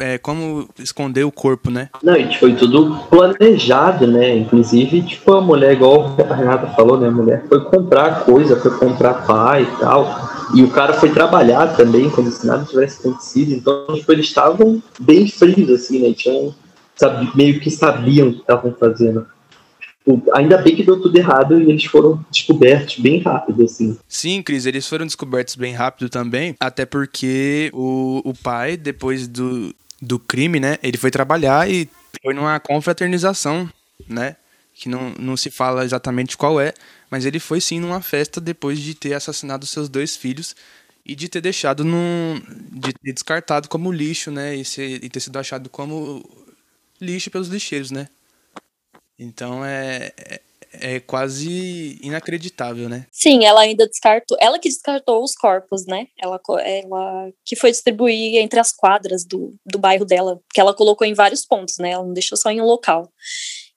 é, 0.00 0.18
como 0.18 0.68
esconder 0.76 1.22
o 1.22 1.30
corpo, 1.30 1.70
né? 1.70 1.88
Não, 2.02 2.16
e 2.16 2.36
foi 2.36 2.56
tudo 2.56 2.96
planejado, 3.08 4.08
né? 4.08 4.36
Inclusive, 4.36 5.02
tipo, 5.02 5.34
a 5.34 5.40
mulher, 5.40 5.74
igual 5.74 6.16
a 6.28 6.34
Renata 6.34 6.66
falou, 6.74 6.98
né? 6.98 7.06
A 7.06 7.12
mulher 7.12 7.44
foi 7.48 7.64
comprar 7.64 8.24
coisa, 8.24 8.60
foi 8.60 8.76
comprar 8.76 9.24
pai 9.24 9.62
e 9.62 9.80
tal. 9.80 10.08
E 10.52 10.64
o 10.64 10.70
cara 10.70 10.92
foi 10.94 11.10
trabalhar 11.10 11.76
também, 11.76 12.10
como 12.10 12.28
se 12.28 12.44
nada 12.44 12.64
tivesse 12.64 12.98
acontecido. 12.98 13.52
Então, 13.52 13.86
tipo, 13.94 14.10
eles 14.10 14.26
estavam 14.26 14.82
bem 14.98 15.28
frios, 15.28 15.70
assim, 15.70 16.00
né? 16.00 16.12
Tinham, 16.12 16.52
sabe, 16.96 17.30
meio 17.36 17.60
que 17.60 17.70
sabiam 17.70 18.30
o 18.30 18.32
que 18.32 18.40
estavam 18.40 18.74
fazendo. 18.78 19.24
Ainda 20.34 20.58
bem 20.58 20.76
que 20.76 20.84
deu 20.84 21.00
tudo 21.00 21.16
errado 21.16 21.60
e 21.60 21.68
eles 21.68 21.84
foram 21.84 22.24
descobertos 22.30 22.98
bem 22.98 23.20
rápido, 23.20 23.64
assim. 23.64 23.98
Sim, 24.08 24.42
Cris, 24.42 24.64
eles 24.64 24.86
foram 24.86 25.04
descobertos 25.04 25.56
bem 25.56 25.74
rápido 25.74 26.08
também, 26.08 26.54
até 26.60 26.86
porque 26.86 27.70
o, 27.74 28.22
o 28.24 28.32
pai, 28.32 28.76
depois 28.76 29.26
do, 29.26 29.74
do 30.00 30.18
crime, 30.18 30.60
né, 30.60 30.78
ele 30.82 30.96
foi 30.96 31.10
trabalhar 31.10 31.68
e 31.68 31.88
Foi 32.22 32.32
numa 32.32 32.60
confraternização, 32.60 33.68
né? 34.08 34.36
Que 34.74 34.88
não, 34.88 35.12
não 35.18 35.36
se 35.36 35.50
fala 35.50 35.84
exatamente 35.84 36.36
qual 36.36 36.60
é, 36.60 36.72
mas 37.10 37.24
ele 37.24 37.40
foi 37.40 37.60
sim 37.60 37.80
numa 37.80 38.00
festa 38.00 38.40
depois 38.40 38.78
de 38.78 38.94
ter 38.94 39.14
assassinado 39.14 39.66
seus 39.66 39.88
dois 39.88 40.16
filhos 40.16 40.54
e 41.04 41.14
de 41.14 41.28
ter 41.28 41.40
deixado 41.40 41.84
num. 41.84 42.40
de 42.72 42.92
ter 42.92 43.12
descartado 43.12 43.68
como 43.68 43.90
lixo, 43.90 44.30
né? 44.30 44.54
E, 44.54 44.64
ser, 44.64 45.02
e 45.02 45.08
ter 45.08 45.20
sido 45.20 45.38
achado 45.38 45.70
como 45.70 46.22
lixo 47.00 47.30
pelos 47.30 47.48
lixeiros, 47.48 47.90
né? 47.90 48.08
Então 49.18 49.64
é, 49.64 50.12
é, 50.18 50.40
é 50.96 51.00
quase 51.00 51.98
inacreditável, 52.02 52.88
né? 52.88 53.06
Sim, 53.10 53.44
ela 53.44 53.60
ainda 53.60 53.86
descartou. 53.86 54.36
Ela 54.40 54.58
que 54.58 54.68
descartou 54.68 55.22
os 55.22 55.34
corpos, 55.34 55.86
né? 55.86 56.06
Ela, 56.20 56.40
ela 56.64 57.30
que 57.44 57.56
foi 57.56 57.70
distribuir 57.70 58.36
entre 58.36 58.60
as 58.60 58.72
quadras 58.72 59.24
do, 59.24 59.54
do 59.64 59.78
bairro 59.78 60.04
dela, 60.04 60.40
que 60.52 60.60
ela 60.60 60.74
colocou 60.74 61.06
em 61.06 61.14
vários 61.14 61.44
pontos, 61.44 61.76
né? 61.78 61.90
Ela 61.90 62.04
não 62.04 62.12
deixou 62.12 62.36
só 62.36 62.50
em 62.50 62.60
um 62.60 62.66
local. 62.66 63.10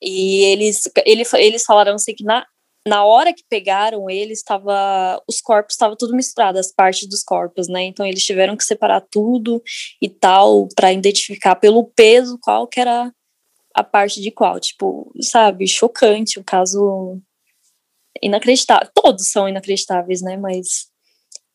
E 0.02 0.44
eles, 0.46 0.90
ele, 1.06 1.24
eles 1.34 1.64
falaram 1.64 1.96
assim 1.96 2.14
que 2.16 2.24
na, 2.24 2.46
na 2.88 3.04
hora 3.04 3.34
que 3.34 3.44
pegaram 3.50 4.10
ele, 4.10 4.34
estava 4.34 5.22
os 5.28 5.42
corpos 5.42 5.74
estavam 5.74 5.96
tudo 5.98 6.16
misturado, 6.16 6.58
as 6.58 6.72
partes 6.72 7.08
dos 7.08 7.24
corpos, 7.24 7.68
né? 7.68 7.84
Então 7.84 8.06
eles 8.06 8.26
tiveram 8.26 8.56
que 8.56 8.64
separar 8.64 9.02
tudo 9.12 9.62
e 10.02 10.10
tal 10.10 10.68
para 10.76 10.94
identificar 10.94 11.56
pelo 11.56 11.86
peso 11.86 12.40
qual 12.42 12.68
que 12.68 12.80
era 12.80 13.12
a 13.80 13.84
parte 13.84 14.22
de 14.22 14.30
qual, 14.30 14.60
tipo, 14.60 15.10
sabe, 15.22 15.66
chocante, 15.66 16.38
o 16.38 16.42
um 16.42 16.44
caso 16.44 17.18
inacreditável. 18.22 18.90
Todos 18.94 19.32
são 19.32 19.48
inacreditáveis, 19.48 20.22
né? 20.22 20.36
Mas 20.36 20.90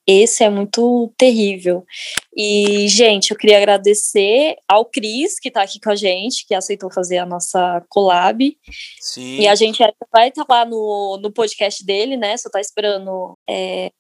esse 0.06 0.42
é 0.42 0.48
muito 0.48 1.12
terrível. 1.18 1.84
E, 2.34 2.88
gente, 2.88 3.30
eu 3.30 3.36
queria 3.36 3.58
agradecer 3.58 4.56
ao 4.66 4.86
Cris, 4.86 5.38
que 5.38 5.48
está 5.48 5.62
aqui 5.62 5.78
com 5.78 5.90
a 5.90 5.94
gente, 5.94 6.46
que 6.46 6.54
aceitou 6.54 6.90
fazer 6.90 7.18
a 7.18 7.26
nossa 7.26 7.84
collab. 7.90 8.56
Sim. 9.00 9.40
E 9.40 9.46
a 9.46 9.54
gente 9.54 9.82
vai 10.10 10.28
estar 10.28 10.46
tá 10.46 10.54
lá 10.54 10.64
no, 10.64 11.18
no 11.22 11.30
podcast 11.30 11.84
dele, 11.84 12.16
né? 12.16 12.38
Só 12.38 12.48
tá 12.48 12.58
esperando 12.58 13.36
é, 13.46 13.90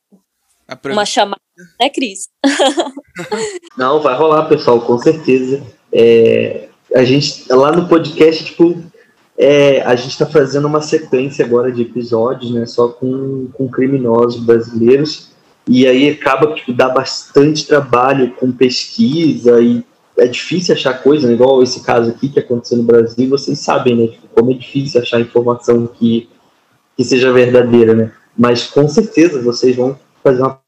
uma 0.86 1.04
chamada, 1.04 1.42
né, 1.78 1.90
Cris? 1.90 2.30
Não, 3.76 4.00
vai 4.00 4.16
rolar, 4.16 4.48
pessoal, 4.48 4.80
com 4.80 4.96
certeza. 4.96 5.62
É, 5.92 6.70
a 6.94 7.04
gente, 7.04 7.44
lá 7.52 7.72
no 7.72 7.88
podcast, 7.88 8.44
tipo, 8.44 8.82
é, 9.36 9.82
a 9.82 9.96
gente 9.96 10.12
está 10.12 10.26
fazendo 10.26 10.66
uma 10.66 10.80
sequência 10.80 11.44
agora 11.44 11.72
de 11.72 11.82
episódios, 11.82 12.52
né? 12.52 12.66
Só 12.66 12.88
com, 12.88 13.48
com 13.52 13.68
criminosos 13.68 14.40
brasileiros. 14.40 15.32
E 15.68 15.86
aí 15.86 16.10
acaba 16.10 16.48
que 16.48 16.60
tipo, 16.60 16.72
dá 16.72 16.88
bastante 16.88 17.66
trabalho 17.66 18.32
com 18.34 18.52
pesquisa 18.52 19.60
e 19.60 19.82
é 20.16 20.26
difícil 20.26 20.74
achar 20.74 21.02
coisa, 21.02 21.26
né? 21.26 21.34
igual 21.34 21.62
esse 21.62 21.82
caso 21.82 22.10
aqui 22.10 22.28
que 22.28 22.38
aconteceu 22.38 22.78
no 22.78 22.84
Brasil, 22.84 23.28
vocês 23.28 23.58
sabem, 23.58 23.96
né? 23.96 24.06
Tipo, 24.08 24.28
como 24.28 24.52
é 24.52 24.54
difícil 24.54 25.00
achar 25.00 25.20
informação 25.20 25.86
que, 25.86 26.28
que 26.96 27.02
seja 27.02 27.32
verdadeira, 27.32 27.94
né? 27.94 28.12
Mas 28.36 28.64
com 28.68 28.86
certeza 28.86 29.42
vocês 29.42 29.74
vão 29.74 29.98
fazer 30.22 30.42
uma 30.42 30.60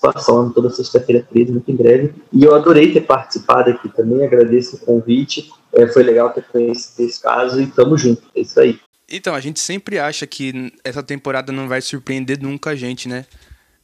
participação 0.00 0.52
toda 0.52 0.70
sexta-feira 0.70 1.26
13, 1.30 1.52
muito 1.52 1.70
em 1.70 1.76
breve. 1.76 2.14
E 2.32 2.44
eu 2.44 2.54
adorei 2.54 2.92
ter 2.92 3.02
participado 3.02 3.70
aqui 3.70 3.88
também, 3.88 4.24
agradeço 4.24 4.76
o 4.76 4.80
convite. 4.80 5.50
É, 5.72 5.86
foi 5.86 6.02
legal 6.02 6.30
ter 6.30 6.44
conhecido 6.44 7.08
esse 7.08 7.20
caso 7.20 7.60
e 7.60 7.66
tamo 7.66 7.96
junto. 7.96 8.22
É 8.34 8.40
isso 8.40 8.58
aí. 8.58 8.78
Então, 9.08 9.34
a 9.34 9.40
gente 9.40 9.60
sempre 9.60 9.98
acha 9.98 10.26
que 10.26 10.72
essa 10.82 11.02
temporada 11.02 11.52
não 11.52 11.68
vai 11.68 11.80
surpreender 11.80 12.40
nunca 12.42 12.70
a 12.70 12.74
gente, 12.74 13.08
né? 13.08 13.24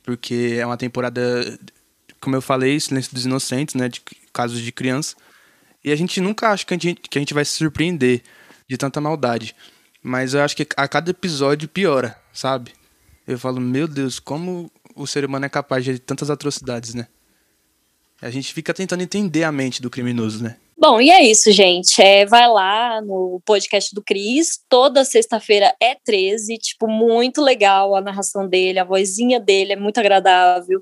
porque 0.03 0.57
é 0.59 0.67
uma 0.67 0.77
temporada, 0.77 1.21
como 2.21 2.37
eu 2.37 2.43
falei, 2.43 2.79
Silêncio 2.79 3.15
dos 3.15 3.25
Inocentes, 3.25 3.75
né, 3.75 3.89
de 3.89 4.03
casos 4.33 4.61
de 4.61 4.73
criança. 4.73 5.15
E 5.85 5.93
a 5.93 5.97
gente 5.97 6.21
nunca 6.21 6.51
acha 6.51 6.65
que 6.65 6.75
a 6.75 6.79
gente, 6.79 7.01
que 7.01 7.19
a 7.19 7.21
gente 7.21 7.35
vai 7.35 7.45
se 7.45 7.53
surpreender 7.53 8.23
de 8.69 8.77
tanta 8.77 9.01
maldade. 9.01 9.55
Mas 10.03 10.35
eu 10.35 10.43
acho 10.43 10.57
que 10.57 10.67
a 10.77 10.89
cada 10.89 11.11
episódio 11.11 11.69
piora, 11.69 12.17
sabe? 12.33 12.73
Eu 13.27 13.39
falo, 13.39 13.61
meu 13.61 13.87
Deus, 13.87 14.19
como 14.19 14.71
o 14.95 15.07
ser 15.07 15.25
humano 15.25 15.47
é 15.47 15.49
capaz 15.49 15.85
de 15.85 15.99
tantas 15.99 16.31
atrocidades, 16.31 16.95
né? 16.95 17.07
A 18.21 18.31
gente 18.31 18.53
fica 18.55 18.73
tentando 18.73 19.03
entender 19.03 19.43
a 19.43 19.51
mente 19.51 19.83
do 19.83 19.91
criminoso, 19.91 20.43
né? 20.43 20.57
Bom, 20.79 21.01
e 21.01 21.11
é 21.11 21.23
isso, 21.23 21.53
gente. 21.53 22.03
É, 22.03 22.27
vai 22.27 22.49
lá 22.49 23.01
no 23.01 23.41
podcast 23.45 23.95
do 23.95 24.03
Cris. 24.03 24.59
Toda 24.69 25.05
sexta-feira 25.05 25.73
é 25.81 25.95
13. 26.05 26.59
Tipo, 26.59 26.89
muito 26.89 27.41
legal 27.41 27.95
a 27.95 28.01
narração 28.01 28.49
dele, 28.49 28.81
a 28.81 28.85
vozinha 28.85 29.39
dele 29.39 29.75
é 29.75 29.77
muito 29.77 29.99
agradável. 29.99 30.81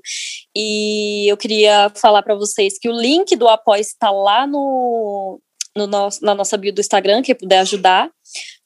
E 0.55 1.31
eu 1.31 1.37
queria 1.37 1.91
falar 1.95 2.23
para 2.23 2.33
vocês 2.33 2.79
que 2.79 2.89
o 2.89 2.99
link 2.99 3.35
do 3.35 3.47
apoio 3.47 3.81
está 3.81 4.09
lá 4.09 4.47
no, 4.47 5.39
no 5.75 5.85
nosso, 5.85 6.23
na 6.25 6.33
nossa 6.33 6.57
bio 6.57 6.73
do 6.73 6.81
Instagram, 6.81 7.21
quem 7.21 7.35
puder 7.35 7.59
ajudar, 7.59 8.09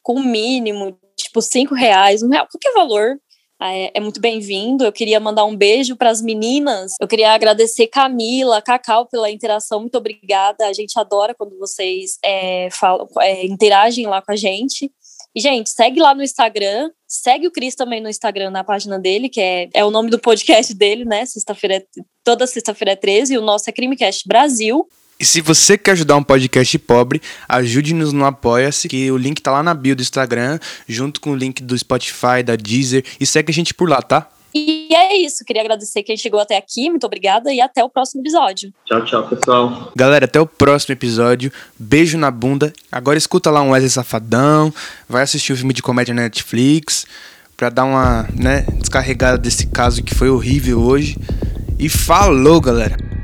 com 0.01 0.13
o 0.13 0.23
mínimo, 0.23 0.97
tipo, 1.17 1.41
cinco 1.41 1.75
reais, 1.75 2.23
um 2.23 2.29
real, 2.29 2.47
qualquer 2.49 2.73
valor, 2.73 3.17
é, 3.61 3.97
é, 3.97 3.99
muito 3.99 4.19
bem-vindo. 4.19 4.83
Eu 4.83 4.91
queria 4.91 5.19
mandar 5.19 5.45
um 5.45 5.55
beijo 5.55 5.95
para 5.95 6.09
as 6.09 6.21
meninas. 6.21 6.93
Eu 6.99 7.07
queria 7.07 7.31
agradecer 7.31 7.87
Camila, 7.87 8.61
Cacau 8.61 9.05
pela 9.05 9.31
interação. 9.31 9.79
Muito 9.79 9.97
obrigada. 9.97 10.67
A 10.67 10.73
gente 10.73 10.97
adora 10.99 11.33
quando 11.33 11.57
vocês 11.57 12.17
é, 12.23 12.69
falam, 12.71 13.07
é, 13.19 13.45
interagem 13.45 14.07
lá 14.07 14.21
com 14.21 14.31
a 14.31 14.35
gente. 14.35 14.91
E, 15.33 15.39
gente, 15.39 15.69
segue 15.69 15.99
lá 15.99 16.13
no 16.13 16.23
Instagram. 16.23 16.91
Segue 17.07 17.47
o 17.47 17.51
Cris 17.51 17.75
também 17.75 18.01
no 18.01 18.09
Instagram, 18.09 18.49
na 18.49 18.63
página 18.63 18.99
dele, 18.99 19.29
que 19.29 19.41
é, 19.41 19.69
é 19.73 19.85
o 19.85 19.91
nome 19.91 20.09
do 20.09 20.19
podcast 20.19 20.73
dele, 20.73 21.05
né? 21.05 21.25
Sexta-feira, 21.25 21.85
toda 22.23 22.47
sexta-feira 22.47 22.91
é 22.91 22.95
13. 22.95 23.33
E 23.33 23.37
o 23.37 23.41
nosso 23.41 23.69
é 23.69 23.73
Crimecast 23.73 24.27
Brasil. 24.27 24.87
E 25.19 25.25
se 25.25 25.39
você 25.39 25.77
quer 25.77 25.91
ajudar 25.91 26.17
um 26.17 26.23
podcast 26.23 26.77
pobre, 26.79 27.21
ajude-nos 27.47 28.11
no 28.11 28.25
Apoia-se, 28.25 28.89
que 28.89 29.09
o 29.11 29.17
link 29.17 29.41
tá 29.41 29.51
lá 29.51 29.63
na 29.63 29.73
bio 29.73 29.95
do 29.95 30.01
Instagram, 30.01 30.59
junto 30.87 31.21
com 31.21 31.31
o 31.31 31.35
link 31.35 31.63
do 31.63 31.77
Spotify, 31.77 32.43
da 32.43 32.55
Deezer, 32.55 33.03
e 33.19 33.25
segue 33.25 33.49
a 33.49 33.53
gente 33.53 33.73
por 33.73 33.89
lá, 33.89 34.01
tá? 34.01 34.27
E 34.53 34.87
é 34.93 35.17
isso, 35.17 35.43
queria 35.43 35.61
agradecer 35.61 36.01
quem 36.03 36.15
chegou 36.15 36.39
até 36.39 36.57
aqui, 36.57 36.89
muito 36.89 37.05
obrigada 37.05 37.51
e 37.53 37.59
até 37.59 37.83
o 37.83 37.89
próximo 37.89 38.21
episódio. 38.21 38.73
Tchau, 38.85 39.03
tchau, 39.03 39.27
pessoal. 39.27 39.91
Galera, 39.95 40.25
até 40.25 40.39
o 40.39 40.45
próximo 40.45 40.93
episódio. 40.93 41.51
Beijo 41.77 42.17
na 42.17 42.31
bunda. 42.31 42.71
Agora 42.89 43.17
escuta 43.17 43.51
lá 43.51 43.61
um 43.61 43.71
Wesley 43.71 43.89
Safadão, 43.89 44.73
vai 45.09 45.23
assistir 45.23 45.51
o 45.51 45.57
filme 45.57 45.73
de 45.73 45.81
comédia 45.81 46.13
na 46.13 46.23
Netflix, 46.23 47.05
pra 47.57 47.69
dar 47.69 47.83
uma, 47.83 48.27
né, 48.33 48.65
descarregada 48.79 49.37
desse 49.37 49.67
caso 49.67 50.03
que 50.03 50.15
foi 50.15 50.29
horrível 50.29 50.81
hoje. 50.81 51.17
E 51.77 51.89
falou, 51.89 52.61
galera! 52.61 53.14